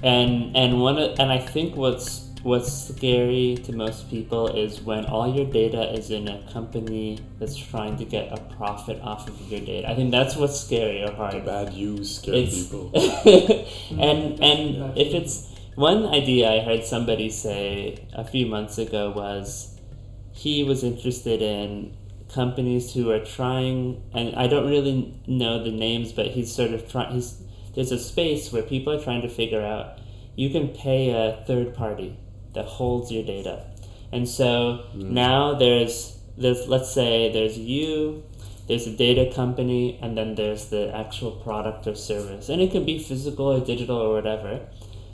and 0.03 0.55
and 0.57 0.81
one 0.81 0.97
of, 0.97 1.17
and 1.19 1.31
I 1.31 1.39
think 1.39 1.77
what's 1.77 2.27
what's 2.43 2.89
scary 2.89 3.57
to 3.63 3.71
most 3.71 4.09
people 4.09 4.49
is 4.49 4.81
when 4.81 5.05
all 5.05 5.33
your 5.33 5.45
data 5.45 5.89
is 5.93 6.11
in 6.11 6.27
a 6.27 6.43
company 6.51 7.17
that's 7.39 7.55
trying 7.55 7.95
to 7.95 8.03
get 8.03 8.29
a 8.33 8.41
profit 8.57 8.99
off 9.01 9.29
of 9.29 9.39
your 9.49 9.61
data. 9.61 9.89
I 9.89 9.95
think 9.95 10.11
that's 10.11 10.35
what's 10.35 10.59
scary 10.59 11.01
or 11.01 11.13
hard. 11.13 11.35
The 11.35 11.39
bad 11.39 11.73
use 11.73 12.17
scare 12.17 12.45
people. 12.45 12.91
and 13.97 14.43
and 14.43 14.97
if 14.97 15.13
it's 15.13 15.47
one 15.75 16.07
idea 16.07 16.51
I 16.51 16.59
heard 16.59 16.83
somebody 16.83 17.29
say 17.29 18.05
a 18.11 18.25
few 18.25 18.47
months 18.47 18.77
ago 18.77 19.11
was 19.11 19.79
he 20.33 20.65
was 20.65 20.83
interested 20.83 21.41
in 21.41 21.95
companies 22.33 22.93
who 22.93 23.11
are 23.11 23.23
trying, 23.23 24.03
and 24.13 24.35
I 24.35 24.47
don't 24.47 24.69
really 24.69 25.13
know 25.27 25.63
the 25.63 25.71
names, 25.71 26.11
but 26.11 26.27
he's 26.27 26.53
sort 26.53 26.71
of 26.71 26.89
trying. 26.89 27.13
He's 27.13 27.41
there's 27.75 27.91
a 27.91 27.99
space 27.99 28.51
where 28.51 28.63
people 28.63 28.93
are 28.93 29.01
trying 29.01 29.21
to 29.21 29.29
figure 29.29 29.61
out 29.61 29.99
you 30.35 30.49
can 30.49 30.69
pay 30.69 31.09
a 31.09 31.43
third 31.45 31.73
party 31.73 32.17
that 32.53 32.65
holds 32.65 33.11
your 33.11 33.23
data, 33.23 33.65
and 34.11 34.27
so 34.27 34.85
mm. 34.95 35.09
now 35.09 35.53
there's 35.53 36.19
there's 36.37 36.67
let's 36.67 36.91
say 36.91 37.31
there's 37.31 37.57
you 37.57 38.23
there's 38.67 38.87
a 38.87 38.95
data 38.95 39.33
company 39.33 39.99
and 40.01 40.17
then 40.17 40.35
there's 40.35 40.69
the 40.69 40.95
actual 40.95 41.31
product 41.31 41.85
or 41.85 41.95
service 41.95 42.49
and 42.49 42.61
it 42.61 42.71
can 42.71 42.85
be 42.85 42.97
physical 42.97 43.47
or 43.51 43.59
digital 43.59 43.97
or 43.97 44.13
whatever 44.13 44.61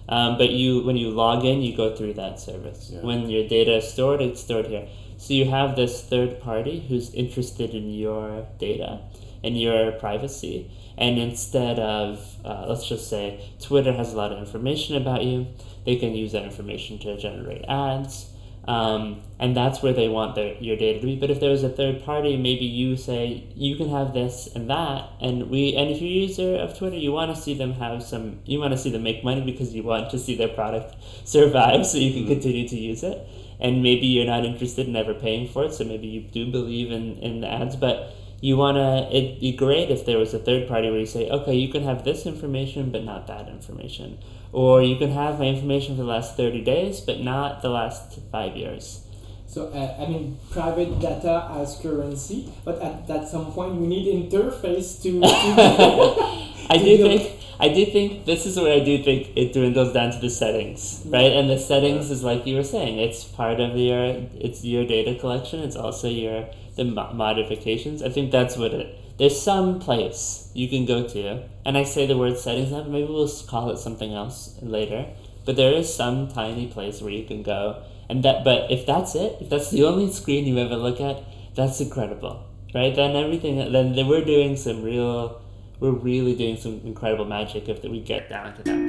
um, 0.08 0.38
but 0.38 0.52
you 0.52 0.84
when 0.84 0.98
you 0.98 1.10
log 1.10 1.44
in 1.44 1.62
you 1.62 1.76
go 1.76 1.96
through 1.96 2.14
that 2.14 2.40
service 2.40 2.90
yeah. 2.94 3.02
when 3.02 3.30
your 3.30 3.48
data 3.48 3.78
is 3.78 3.92
stored 3.92 4.22
it's 4.22 4.42
stored 4.42 4.68
here 4.68 4.88
so 5.20 5.34
you 5.34 5.46
have 5.52 5.76
this 5.76 6.02
third 6.02 6.40
party 6.42 6.86
who's 6.88 7.14
interested 7.14 7.76
in 7.76 7.92
your 7.92 8.48
data. 8.58 9.02
and 9.44 9.60
your 9.60 9.92
privacy. 9.94 10.70
And 10.98 11.18
instead 11.18 11.80
of, 11.80 12.20
uh, 12.44 12.66
let's 12.68 12.88
just 12.88 13.10
say, 13.10 13.50
Twitter 13.62 13.94
has 13.94 14.14
a 14.14 14.18
lot 14.18 14.32
of 14.34 14.40
information 14.40 14.98
about 14.98 15.24
you, 15.24 15.48
they 15.86 15.96
can 15.96 16.14
use 16.14 16.34
that 16.34 16.44
information 16.44 17.00
to 17.00 17.18
generate 17.18 17.64
ads. 17.68 18.30
Um, 18.68 19.24
and 19.40 19.56
that's 19.56 19.82
where 19.82 19.94
they 19.94 20.10
want 20.10 20.36
their, 20.36 20.56
your 20.56 20.76
data 20.76 21.00
to 21.00 21.06
be. 21.06 21.16
But 21.16 21.32
if 21.32 21.40
there 21.40 21.50
was 21.50 21.64
a 21.64 21.70
third 21.70 22.04
party, 22.04 22.36
maybe 22.38 22.66
you 22.66 22.98
say 22.98 23.48
you 23.56 23.78
can 23.78 23.90
have 23.90 24.14
this 24.14 24.50
and 24.54 24.70
that, 24.70 25.10
and 25.22 25.50
we 25.50 25.74
and 25.76 25.90
if 25.90 26.02
you're 26.02 26.12
a 26.12 26.28
user 26.28 26.56
of 26.58 26.78
Twitter, 26.78 26.98
you 26.98 27.12
want 27.12 27.34
to 27.34 27.42
see 27.42 27.56
them 27.56 27.72
have 27.74 28.04
some, 28.04 28.42
you 28.46 28.60
want 28.60 28.74
to 28.74 28.78
see 28.78 28.92
them 28.92 29.02
make 29.02 29.24
money 29.24 29.42
because 29.42 29.74
you 29.74 29.82
want 29.82 30.12
to 30.12 30.20
see 30.20 30.36
their 30.36 30.50
product 30.50 30.96
survive, 31.28 31.86
so 31.88 31.98
you 31.98 32.14
can 32.14 32.28
continue 32.28 32.68
to 32.68 32.78
use 32.78 33.02
it. 33.02 33.28
And 33.60 33.84
maybe 33.84 34.08
you're 34.08 34.26
not 34.26 34.46
interested 34.46 34.88
in 34.88 34.96
ever 34.96 35.14
paying 35.14 35.48
for 35.48 35.66
it, 35.66 35.74
so 35.74 35.84
maybe 35.84 36.08
you 36.08 36.22
do 36.22 36.52
believe 36.52 36.92
in 36.92 37.18
in 37.18 37.42
the 37.42 37.52
ads, 37.52 37.76
but 37.76 38.14
you 38.42 38.56
want 38.56 38.78
to 38.78 39.16
it'd 39.16 39.40
be 39.40 39.52
great 39.52 39.92
if 39.92 40.06
there 40.06 40.18
was 40.18 40.34
a 40.34 40.40
third 40.40 40.68
party 40.68 40.90
where 40.90 41.00
you 41.00 41.06
say 41.06 41.30
okay 41.30 41.54
you 41.54 41.68
can 41.68 41.84
have 41.84 42.06
this 42.06 42.26
information 42.26 42.90
but 42.90 43.04
not 43.04 43.28
that 43.28 43.50
information 43.50 44.18
or 44.54 44.82
you 44.82 44.96
can 44.96 45.12
have 45.12 45.40
my 45.40 45.46
information 45.46 45.96
for 45.96 46.04
the 46.04 46.08
last 46.08 46.38
30 46.38 46.62
days 46.62 47.02
but 47.02 47.20
not 47.20 47.62
the 47.62 47.70
last 47.70 48.20
five 48.32 48.56
years 48.56 49.04
So 49.50 49.74
uh, 49.74 49.98
I 49.98 50.06
mean, 50.06 50.38
private 50.52 51.00
data 51.02 51.50
as 51.58 51.82
currency, 51.82 52.54
but 52.64 52.78
at, 52.86 53.10
at 53.10 53.28
some 53.28 53.50
point 53.52 53.82
we 53.82 53.88
need 53.88 54.06
interface 54.06 55.02
to. 55.02 55.18
to 55.18 55.26
I 56.70 56.78
do 56.78 56.98
think 57.02 57.39
I 57.62 57.68
do 57.68 57.86
think 57.86 58.26
this 58.26 58.46
is 58.46 58.58
where 58.58 58.74
I 58.74 58.80
do 58.80 59.04
think 59.04 59.36
it 59.36 59.52
dwindles 59.52 59.94
down 59.94 60.12
to 60.12 60.20
the 60.20 60.30
settings, 60.30 61.04
right? 61.06 61.34
And 61.34 61.50
the 61.50 61.60
settings 61.60 62.10
is 62.10 62.24
like 62.24 62.48
you 62.48 62.56
were 62.56 62.64
saying, 62.64 63.00
it's 63.00 63.26
part 63.26 63.60
of 63.60 63.76
your 63.76 64.04
it's 64.40 64.64
your 64.64 64.86
data 64.86 65.20
collection. 65.20 65.60
It's 65.60 65.76
also 65.76 66.08
your 66.08 66.48
the 66.78 66.86
mo- 66.86 67.12
modifications. 67.14 68.02
I 68.02 68.10
think 68.10 68.32
that's 68.32 68.56
what 68.56 68.74
it. 68.74 68.96
There's 69.18 69.42
some 69.42 69.82
place 69.82 70.50
you 70.54 70.70
can 70.70 70.86
go 70.86 71.06
to, 71.06 71.44
and 71.66 71.78
I 71.78 71.84
say 71.84 72.06
the 72.06 72.18
word 72.18 72.38
settings 72.38 72.72
now. 72.72 72.84
but 72.84 72.92
Maybe 72.92 73.12
we'll 73.12 73.30
call 73.48 73.70
it 73.72 73.78
something 73.78 74.14
else 74.14 74.58
later. 74.62 75.06
But 75.46 75.58
there 75.58 75.74
is 75.74 75.94
some 75.94 76.30
tiny 76.30 76.68
place 76.68 77.02
where 77.02 77.12
you 77.12 77.26
can 77.26 77.44
go, 77.44 77.84
and 78.08 78.24
that. 78.24 78.46
But 78.46 78.72
if 78.72 78.86
that's 78.86 79.16
it, 79.16 79.36
if 79.42 79.50
that's 79.50 79.70
the 79.72 79.84
only 79.84 80.10
screen 80.14 80.46
you 80.46 80.58
ever 80.60 80.78
look 80.78 81.02
at, 81.02 81.24
that's 81.56 81.82
incredible, 81.82 82.46
right? 82.74 82.96
Then 82.96 83.18
everything. 83.18 83.58
Then, 83.58 83.96
then 83.96 84.08
we're 84.08 84.24
doing 84.24 84.56
some 84.56 84.82
real 84.82 85.42
we're 85.80 85.92
really 85.92 86.36
doing 86.36 86.58
some 86.58 86.82
incredible 86.84 87.26
magic 87.26 87.70
if 87.70 87.84
we 87.84 88.02
get 88.02 88.30
down 88.30 88.56
to 88.56 88.64
that 88.64 88.89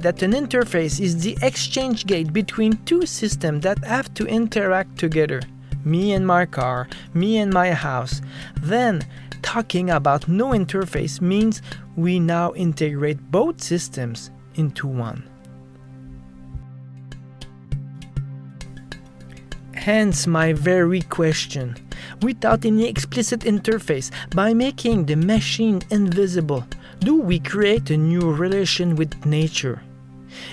that 0.00 0.22
an 0.22 0.32
interface 0.32 1.00
is 1.00 1.22
the 1.22 1.36
exchange 1.42 2.06
gate 2.06 2.32
between 2.32 2.76
two 2.84 3.06
systems 3.06 3.62
that 3.62 3.84
have 3.84 4.12
to 4.14 4.26
interact 4.26 4.98
together, 4.98 5.40
me 5.84 6.12
and 6.12 6.26
my 6.26 6.46
car, 6.46 6.88
me 7.14 7.38
and 7.38 7.52
my 7.52 7.72
house, 7.72 8.22
then 8.62 9.06
talking 9.42 9.90
about 9.90 10.28
no 10.28 10.50
interface 10.50 11.20
means 11.20 11.62
we 11.96 12.18
now 12.18 12.52
integrate 12.54 13.30
both 13.30 13.60
systems 13.60 14.30
into 14.54 14.86
one. 14.86 15.22
Hence 19.74 20.26
my 20.26 20.52
very 20.52 21.00
question. 21.02 21.76
Without 22.22 22.66
any 22.66 22.86
explicit 22.86 23.40
interface, 23.40 24.10
by 24.34 24.52
making 24.52 25.06
the 25.06 25.16
machine 25.16 25.80
invisible, 25.90 26.66
do 26.98 27.16
we 27.16 27.38
create 27.38 27.88
a 27.90 27.96
new 27.96 28.30
relation 28.30 28.94
with 28.94 29.24
nature? 29.24 29.80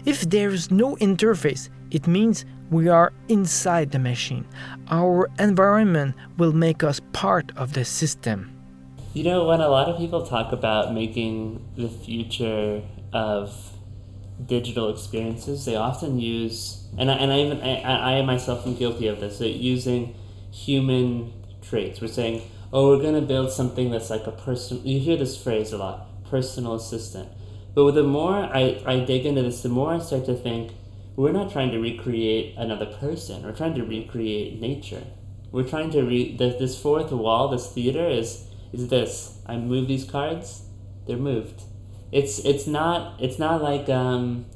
If 0.06 0.30
there 0.30 0.50
is 0.50 0.72
no 0.72 0.96
interface, 0.98 1.70
it 1.92 2.08
means 2.08 2.46
we 2.70 2.90
are 2.90 3.13
inside 3.30 3.92
the 3.92 4.00
machine. 4.00 4.46
Our 4.90 5.30
environment 5.40 6.16
will 6.38 6.54
make 6.54 6.84
us 6.84 7.00
part 7.13 7.52
of 7.56 7.74
the 7.74 7.86
system. 7.86 8.54
You 9.13 9.24
know, 9.24 9.46
when 9.46 9.62
a 9.62 9.70
lot 9.70 9.88
of 9.88 9.98
people 9.98 10.26
talk 10.26 10.52
about 10.52 10.94
making 10.94 11.66
the 11.76 11.90
future 11.90 12.84
of 13.13 13.74
digital 14.46 14.90
experiences, 14.90 15.66
they 15.66 15.76
often 15.76 16.20
use, 16.20 16.88
and 16.98 17.10
I, 17.10 17.16
and 17.16 17.32
I 17.32 17.40
even 17.40 17.62
I, 17.62 18.20
I 18.20 18.22
myself 18.22 18.68
am 18.68 18.76
guilty 18.76 19.08
of 19.08 19.20
this, 19.20 19.40
using 19.40 20.16
human 20.52 21.34
traits. 21.62 22.02
We're 22.02 22.08
saying, 22.08 22.44
oh, 22.72 22.90
we're 22.90 23.02
gonna 23.02 23.22
build 23.22 23.52
something 23.52 23.90
that's 23.90 24.10
like 24.10 24.28
a 24.28 24.32
person. 24.32 24.86
You 24.86 25.00
hear 25.00 25.18
this 25.18 25.42
phrase 25.42 25.72
a 25.72 25.78
lot, 25.78 26.24
personal 26.26 26.76
assistant. 26.76 27.30
But 27.78 27.94
the 27.94 28.02
more 28.02 28.38
I, 28.38 28.82
I 28.88 29.02
dig 29.02 29.28
into 29.28 29.44
this, 29.44 29.62
the 29.62 29.70
more 29.70 29.94
I 29.94 30.00
start 30.00 30.26
to 30.26 30.34
think 30.34 30.72
we're 31.16 31.32
not 31.32 31.52
trying 31.52 31.70
to 31.70 31.78
recreate 31.78 32.56
another 32.58 32.88
person. 32.88 33.44
We're 33.44 33.52
trying 33.52 33.76
to 33.76 33.84
recreate 33.84 34.60
nature. 34.60 35.04
We're 35.52 35.68
trying 35.68 35.92
to 35.92 36.02
re 36.02 36.36
this, 36.36 36.58
this 36.58 36.82
fourth 36.82 37.12
wall, 37.12 37.50
this 37.50 37.72
theater 37.72 38.08
is 38.08 38.48
is 38.74 38.88
this. 38.88 39.38
I 39.46 39.58
move 39.58 39.88
these 39.88 40.06
cards, 40.06 40.63
they're 41.06 41.18
moved. 41.18 41.66
It's 42.12 42.40
it's 42.40 42.66
not 42.66 43.22
it's 43.22 43.38
not 43.38 43.62
like 43.62 43.88
um 43.90 44.48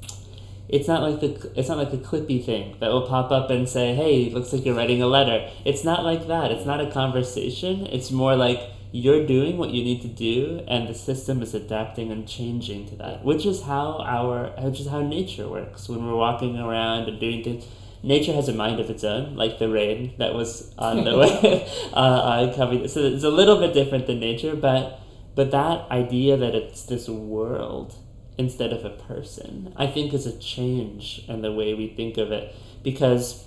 it's 0.68 0.88
not 0.88 1.04
like 1.04 1.20
the 1.20 1.52
it's 1.56 1.70
not 1.70 1.78
like 1.78 1.94
a 1.94 1.98
clippy 1.98 2.44
thing 2.44 2.76
that 2.80 2.90
will 2.90 3.06
pop 3.06 3.30
up 3.30 3.52
and 3.52 3.70
say, 3.70 3.94
"Hey, 3.94 4.32
looks 4.32 4.52
like 4.52 4.66
you're 4.66 4.74
writing 4.76 5.04
a 5.04 5.08
letter." 5.08 5.48
It's 5.64 5.84
not 5.84 6.04
like 6.04 6.26
that. 6.26 6.50
It's 6.52 6.66
not 6.66 6.82
a 6.82 6.90
conversation. 6.90 7.86
It's 7.86 8.10
more 8.10 8.36
like 8.36 8.62
you're 8.92 9.26
doing 9.26 9.58
what 9.58 9.70
you 9.70 9.84
need 9.84 10.02
to 10.02 10.08
do, 10.08 10.64
and 10.68 10.88
the 10.88 10.94
system 10.94 11.42
is 11.42 11.54
adapting 11.54 12.12
and 12.12 12.28
changing 12.28 12.88
to 12.90 12.96
that, 12.98 13.24
which 13.24 13.46
is 13.46 13.64
how 13.64 14.00
our 14.06 14.52
which 14.60 14.80
is 14.80 14.88
how 14.88 15.02
nature 15.02 15.48
works. 15.48 15.88
When 15.88 16.06
we're 16.06 16.16
walking 16.16 16.58
around 16.58 17.08
and 17.08 17.20
doing 17.20 17.44
things, 17.44 17.66
nature 18.04 18.34
has 18.34 18.50
a 18.50 18.54
mind 18.54 18.80
of 18.80 18.90
its 18.90 19.04
own, 19.04 19.36
like 19.36 19.60
the 19.60 19.70
rain 19.70 20.14
that 20.18 20.34
was 20.34 20.74
on 20.78 21.06
the 21.06 21.18
way 21.18 21.68
uh, 21.94 21.96
uh, 21.96 22.56
coming. 22.56 22.88
So 22.88 23.02
it's 23.02 23.24
a 23.24 23.30
little 23.30 23.60
bit 23.60 23.74
different 23.74 24.08
than 24.08 24.20
nature, 24.20 24.56
but 24.56 25.00
but 25.36 25.52
that 25.52 25.90
idea 25.90 26.36
that 26.36 26.54
it's 26.54 26.84
this 26.84 27.08
world 27.08 27.96
instead 28.38 28.74
of 28.74 28.84
a 28.84 28.90
person, 28.90 29.74
I 29.78 29.88
think 29.88 30.14
is 30.14 30.26
a 30.26 30.38
change 30.38 31.24
in 31.28 31.42
the 31.42 31.52
way 31.52 31.74
we 31.74 31.88
think 31.88 32.18
of 32.18 32.32
it. 32.32 32.54
Because 32.84 33.46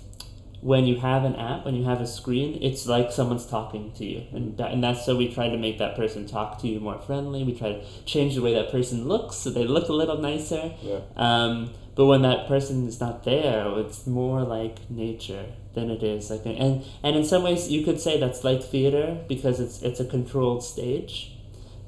when 0.61 0.85
you 0.85 0.97
have 0.97 1.23
an 1.23 1.35
app, 1.35 1.65
when 1.65 1.75
you 1.75 1.83
have 1.85 2.01
a 2.01 2.07
screen, 2.07 2.57
it's 2.61 2.87
like 2.87 3.11
someone's 3.11 3.45
talking 3.45 3.91
to 3.93 4.05
you. 4.05 4.23
And, 4.31 4.57
that, 4.57 4.71
and 4.71 4.83
that's 4.83 5.05
so 5.05 5.15
we 5.15 5.31
try 5.31 5.49
to 5.49 5.57
make 5.57 5.77
that 5.77 5.95
person 5.95 6.27
talk 6.27 6.59
to 6.61 6.67
you 6.67 6.79
more 6.79 6.99
friendly. 6.99 7.43
We 7.43 7.53
try 7.53 7.73
to 7.73 7.85
change 8.05 8.35
the 8.35 8.41
way 8.41 8.53
that 8.53 8.71
person 8.71 9.07
looks 9.07 9.35
so 9.37 9.49
they 9.49 9.65
look 9.65 9.89
a 9.89 9.93
little 9.93 10.17
nicer. 10.17 10.73
Yeah. 10.81 10.99
Um, 11.15 11.71
but 11.95 12.07
when 12.07 12.23
that 12.23 12.47
person 12.47 12.87
is 12.87 12.99
not 12.99 13.23
there, 13.23 13.67
it's 13.79 14.05
more 14.05 14.43
like 14.43 14.89
nature 14.89 15.45
than 15.75 15.89
it 15.89 16.01
is 16.01 16.29
like 16.29 16.45
and 16.45 16.85
and 17.03 17.15
in 17.17 17.25
some 17.25 17.43
ways 17.43 17.69
you 17.69 17.83
could 17.83 17.99
say 17.99 18.17
that's 18.17 18.45
like 18.45 18.63
theater 18.63 19.17
because 19.27 19.59
it's 19.59 19.81
it's 19.81 19.99
a 19.99 20.05
controlled 20.05 20.63
stage. 20.63 21.31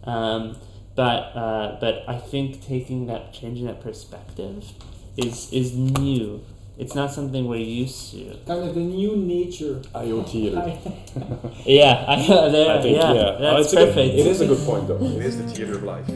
Um, 0.03 0.57
but 0.95 1.35
uh, 1.35 1.77
but 1.79 2.03
I 2.07 2.17
think 2.17 2.65
taking 2.65 3.07
that 3.07 3.33
changing 3.33 3.65
that 3.67 3.81
perspective 3.81 4.71
is 5.17 5.51
is 5.51 5.75
new. 5.75 6.43
It's 6.77 6.93
not 6.93 7.11
something 7.11 7.47
we're 7.47 7.57
used 7.57 8.11
to. 8.11 8.37
kind 8.45 8.63
of 8.69 8.75
the 8.75 8.81
new 8.81 9.15
nature. 9.15 9.81
IoT. 9.95 10.53
Yeah, 11.65 12.05
I, 12.07 12.15
there, 12.51 12.77
I 12.77 12.81
think 12.81 12.97
yeah, 12.97 13.13
yeah, 13.13 13.21
Oh, 13.21 13.39
that's 13.39 13.65
it's 13.65 13.73
a 13.73 13.75
good- 13.77 13.87
perfect. 13.95 14.13
it 14.13 14.27
is 14.27 14.41
a 14.41 14.47
good 14.47 14.59
point 14.59 14.87
though. 14.87 15.01
It 15.03 15.25
is 15.25 15.37
the 15.37 15.47
theater 15.49 15.75
of 15.75 15.83
life. 15.83 16.07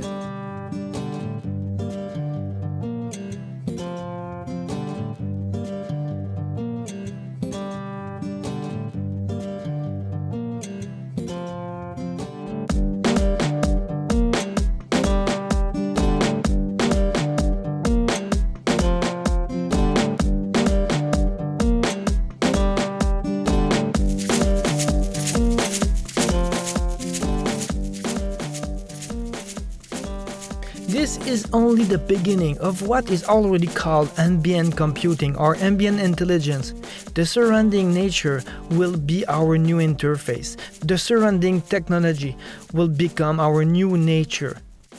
Is 31.32 31.48
only 31.54 31.86
the 31.86 31.98
beginning 31.98 32.58
of 32.58 32.82
what 32.82 33.10
is 33.10 33.24
already 33.24 33.67
called 33.67 34.12
ambient 34.17 34.76
computing 34.76 35.34
or 35.38 35.56
ambient 35.56 35.98
intelligence. 35.98 36.74
The 37.15 37.26
surrounding 37.26 37.94
nature 37.94 38.44
will 38.72 38.98
be 38.98 39.26
our 39.30 39.58
new 39.58 39.78
interface. 39.78 40.58
The 40.82 40.98
surrounding 40.98 41.62
technology 41.62 42.36
will 42.74 42.89
become 42.89 43.39
our 43.39 43.63
new 43.63 43.96
nature. 43.96 44.58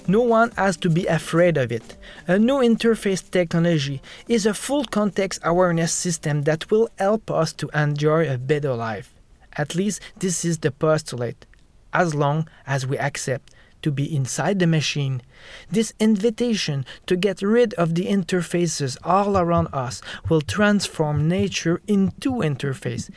No 0.08 0.22
one 0.22 0.52
has 0.52 0.78
to 0.78 0.88
be 0.88 1.06
afraid 1.06 1.58
of 1.58 1.70
it. 1.70 1.98
A 2.26 2.38
new 2.38 2.60
interface 2.60 3.22
technology 3.30 4.00
is 4.26 4.46
a 4.46 4.54
full 4.54 4.84
context 4.86 5.42
awareness 5.44 5.92
system 5.92 6.44
that 6.44 6.70
will 6.70 6.88
help 6.98 7.30
us 7.30 7.52
to 7.60 7.68
enjoy 7.74 8.26
a 8.26 8.38
better 8.38 8.74
life. 8.74 9.12
At 9.58 9.74
least 9.74 10.00
this 10.18 10.46
is 10.46 10.56
the 10.58 10.70
postulate, 10.70 11.44
as 11.92 12.14
long 12.14 12.48
as 12.66 12.86
we 12.86 12.96
accept 12.96 13.51
to 13.82 13.90
be 13.90 14.14
inside 14.14 14.58
the 14.58 14.66
machine. 14.66 15.22
This 15.70 15.92
invitation 16.00 16.84
to 17.06 17.16
get 17.16 17.42
rid 17.42 17.74
of 17.74 17.94
the 17.94 18.06
interfaces 18.06 18.96
all 19.04 19.36
around 19.36 19.68
us 19.72 20.00
will 20.28 20.40
transform 20.40 21.28
nature 21.28 21.80
into 21.86 22.34
interface. 22.34 23.10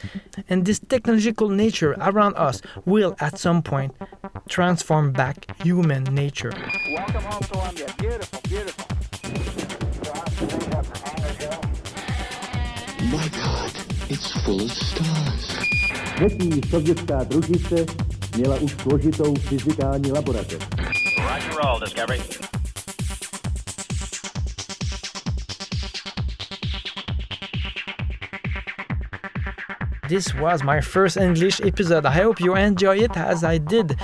And 0.50 0.66
this 0.66 0.80
technological 0.80 1.50
nature 1.50 1.96
around 2.00 2.36
us 2.36 2.62
will 2.86 3.16
at 3.20 3.38
some 3.40 3.62
point 3.62 3.96
transform 4.50 5.12
back 5.12 5.46
human 5.62 6.04
nature. 6.04 6.54
Welcome 6.94 7.24
home, 7.24 7.42
Columbia. 7.44 7.88
Beautiful, 7.98 8.42
beautiful. 8.44 8.86
My 13.12 13.28
God, 13.30 13.72
it's 14.10 14.32
full 14.44 14.62
of 14.62 14.72
stars. 14.72 15.66
Měla 18.38 18.56
už 18.56 18.72
složitou 18.82 19.36
fyzikální 19.36 20.12
laboratoř. 20.12 20.68
Roger 21.18 21.54
roll, 21.64 21.80
Discovery. 21.80 22.22
This 30.08 30.36
was 30.36 30.64
my 30.64 30.82
first 30.82 31.18
English 31.18 31.62
episode. 31.62 32.06
I 32.06 32.12
hope 32.12 32.40
you 32.40 32.56
enjoy 32.56 32.98
it 32.98 33.18
as 33.18 33.44
I 33.44 33.58
did. 33.58 33.98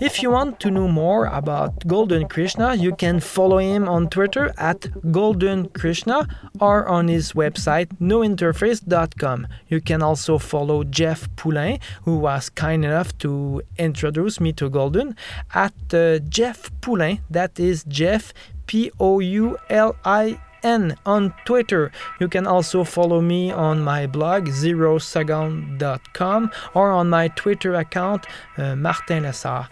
If 0.00 0.20
you 0.20 0.30
want 0.30 0.58
to 0.60 0.70
know 0.70 0.88
more 0.88 1.26
about 1.26 1.86
Golden 1.86 2.26
Krishna, 2.28 2.74
you 2.74 2.96
can 2.96 3.20
follow 3.20 3.58
him 3.58 3.88
on 3.88 4.08
Twitter 4.08 4.52
at 4.58 4.86
Golden 5.12 5.68
Krishna 5.68 6.26
or 6.60 6.88
on 6.88 7.06
his 7.06 7.34
website 7.34 7.86
nointerface.com. 8.00 9.46
You 9.68 9.80
can 9.80 10.02
also 10.02 10.38
follow 10.38 10.82
Jeff 10.82 11.28
Poulin, 11.36 11.78
who 12.02 12.16
was 12.16 12.50
kind 12.50 12.84
enough 12.84 13.16
to 13.18 13.62
introduce 13.78 14.40
me 14.40 14.52
to 14.54 14.68
Golden, 14.68 15.14
at 15.54 15.74
uh, 15.92 16.18
Jeff 16.18 16.72
Poulin. 16.80 17.20
That 17.30 17.60
is 17.60 17.84
Jeff 17.84 18.32
P 18.66 18.90
O 18.98 19.20
U 19.20 19.56
L 19.70 19.94
I 20.04 20.40
N 20.64 20.96
on 21.04 21.34
Twitter. 21.44 21.92
You 22.18 22.28
can 22.28 22.46
also 22.46 22.84
follow 22.84 23.20
me 23.20 23.52
on 23.52 23.82
my 23.82 24.06
blog 24.06 24.46
zeroseconde.com 24.46 26.50
or 26.74 26.90
on 26.90 27.10
my 27.10 27.28
Twitter 27.28 27.74
account 27.74 28.26
uh, 28.56 28.74
Martin 28.74 29.24
Lessard. 29.24 29.68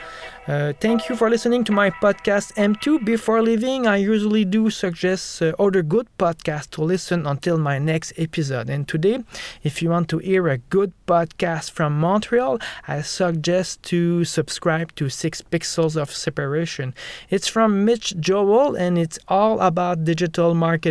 Uh, 0.48 0.72
thank 0.80 1.08
you 1.08 1.14
for 1.14 1.30
listening 1.30 1.62
to 1.62 1.70
my 1.70 1.88
podcast 1.88 2.52
M2. 2.54 3.04
Before 3.04 3.40
leaving, 3.40 3.86
I 3.86 3.98
usually 3.98 4.44
do 4.44 4.70
suggest 4.70 5.40
uh, 5.40 5.52
other 5.56 5.82
good 5.82 6.08
podcasts 6.18 6.68
to 6.70 6.82
listen 6.82 7.28
until 7.28 7.58
my 7.58 7.78
next 7.78 8.12
episode. 8.18 8.68
And 8.68 8.88
today, 8.88 9.22
if 9.62 9.80
you 9.80 9.90
want 9.90 10.08
to 10.08 10.18
hear 10.18 10.48
a 10.48 10.58
good 10.58 10.92
podcast 11.06 11.70
from 11.70 11.96
Montreal, 12.00 12.58
I 12.88 13.02
suggest 13.02 13.84
to 13.84 14.24
subscribe 14.24 14.92
to 14.96 15.08
Six 15.08 15.42
Pixels 15.42 15.96
of 15.96 16.10
Separation. 16.10 16.92
It's 17.30 17.46
from 17.46 17.84
Mitch 17.84 18.12
Joel 18.18 18.74
and 18.74 18.98
it's 18.98 19.20
all 19.28 19.60
about 19.60 20.04
digital 20.04 20.54
marketing. 20.54 20.81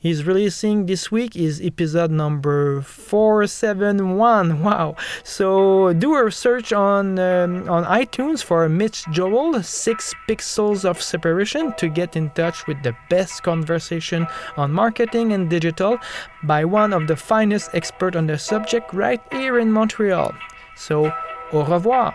He's 0.00 0.24
releasing 0.24 0.86
this 0.86 1.10
week 1.10 1.36
is 1.36 1.60
episode 1.62 2.10
number 2.10 2.82
471. 2.82 4.62
Wow. 4.66 4.96
So 5.22 5.92
do 5.92 6.16
a 6.16 6.30
search 6.30 6.72
on 6.72 7.18
um, 7.18 7.68
on 7.68 7.84
iTunes 7.84 8.42
for 8.42 8.68
Mitch 8.68 9.04
Joel, 9.12 9.62
Six 9.62 10.12
Pixels 10.28 10.84
of 10.84 11.00
Separation, 11.00 11.72
to 11.74 11.88
get 11.88 12.16
in 12.16 12.30
touch 12.30 12.66
with 12.66 12.82
the 12.82 12.96
best 13.10 13.42
conversation 13.42 14.26
on 14.56 14.72
marketing 14.72 15.32
and 15.32 15.48
digital 15.48 15.98
by 16.42 16.64
one 16.64 16.92
of 16.92 17.06
the 17.06 17.16
finest 17.16 17.74
experts 17.74 18.16
on 18.16 18.26
the 18.26 18.38
subject 18.38 18.92
right 18.92 19.20
here 19.30 19.58
in 19.58 19.70
Montreal. 19.70 20.34
So, 20.76 21.12
au 21.52 21.64
revoir. 21.64 22.14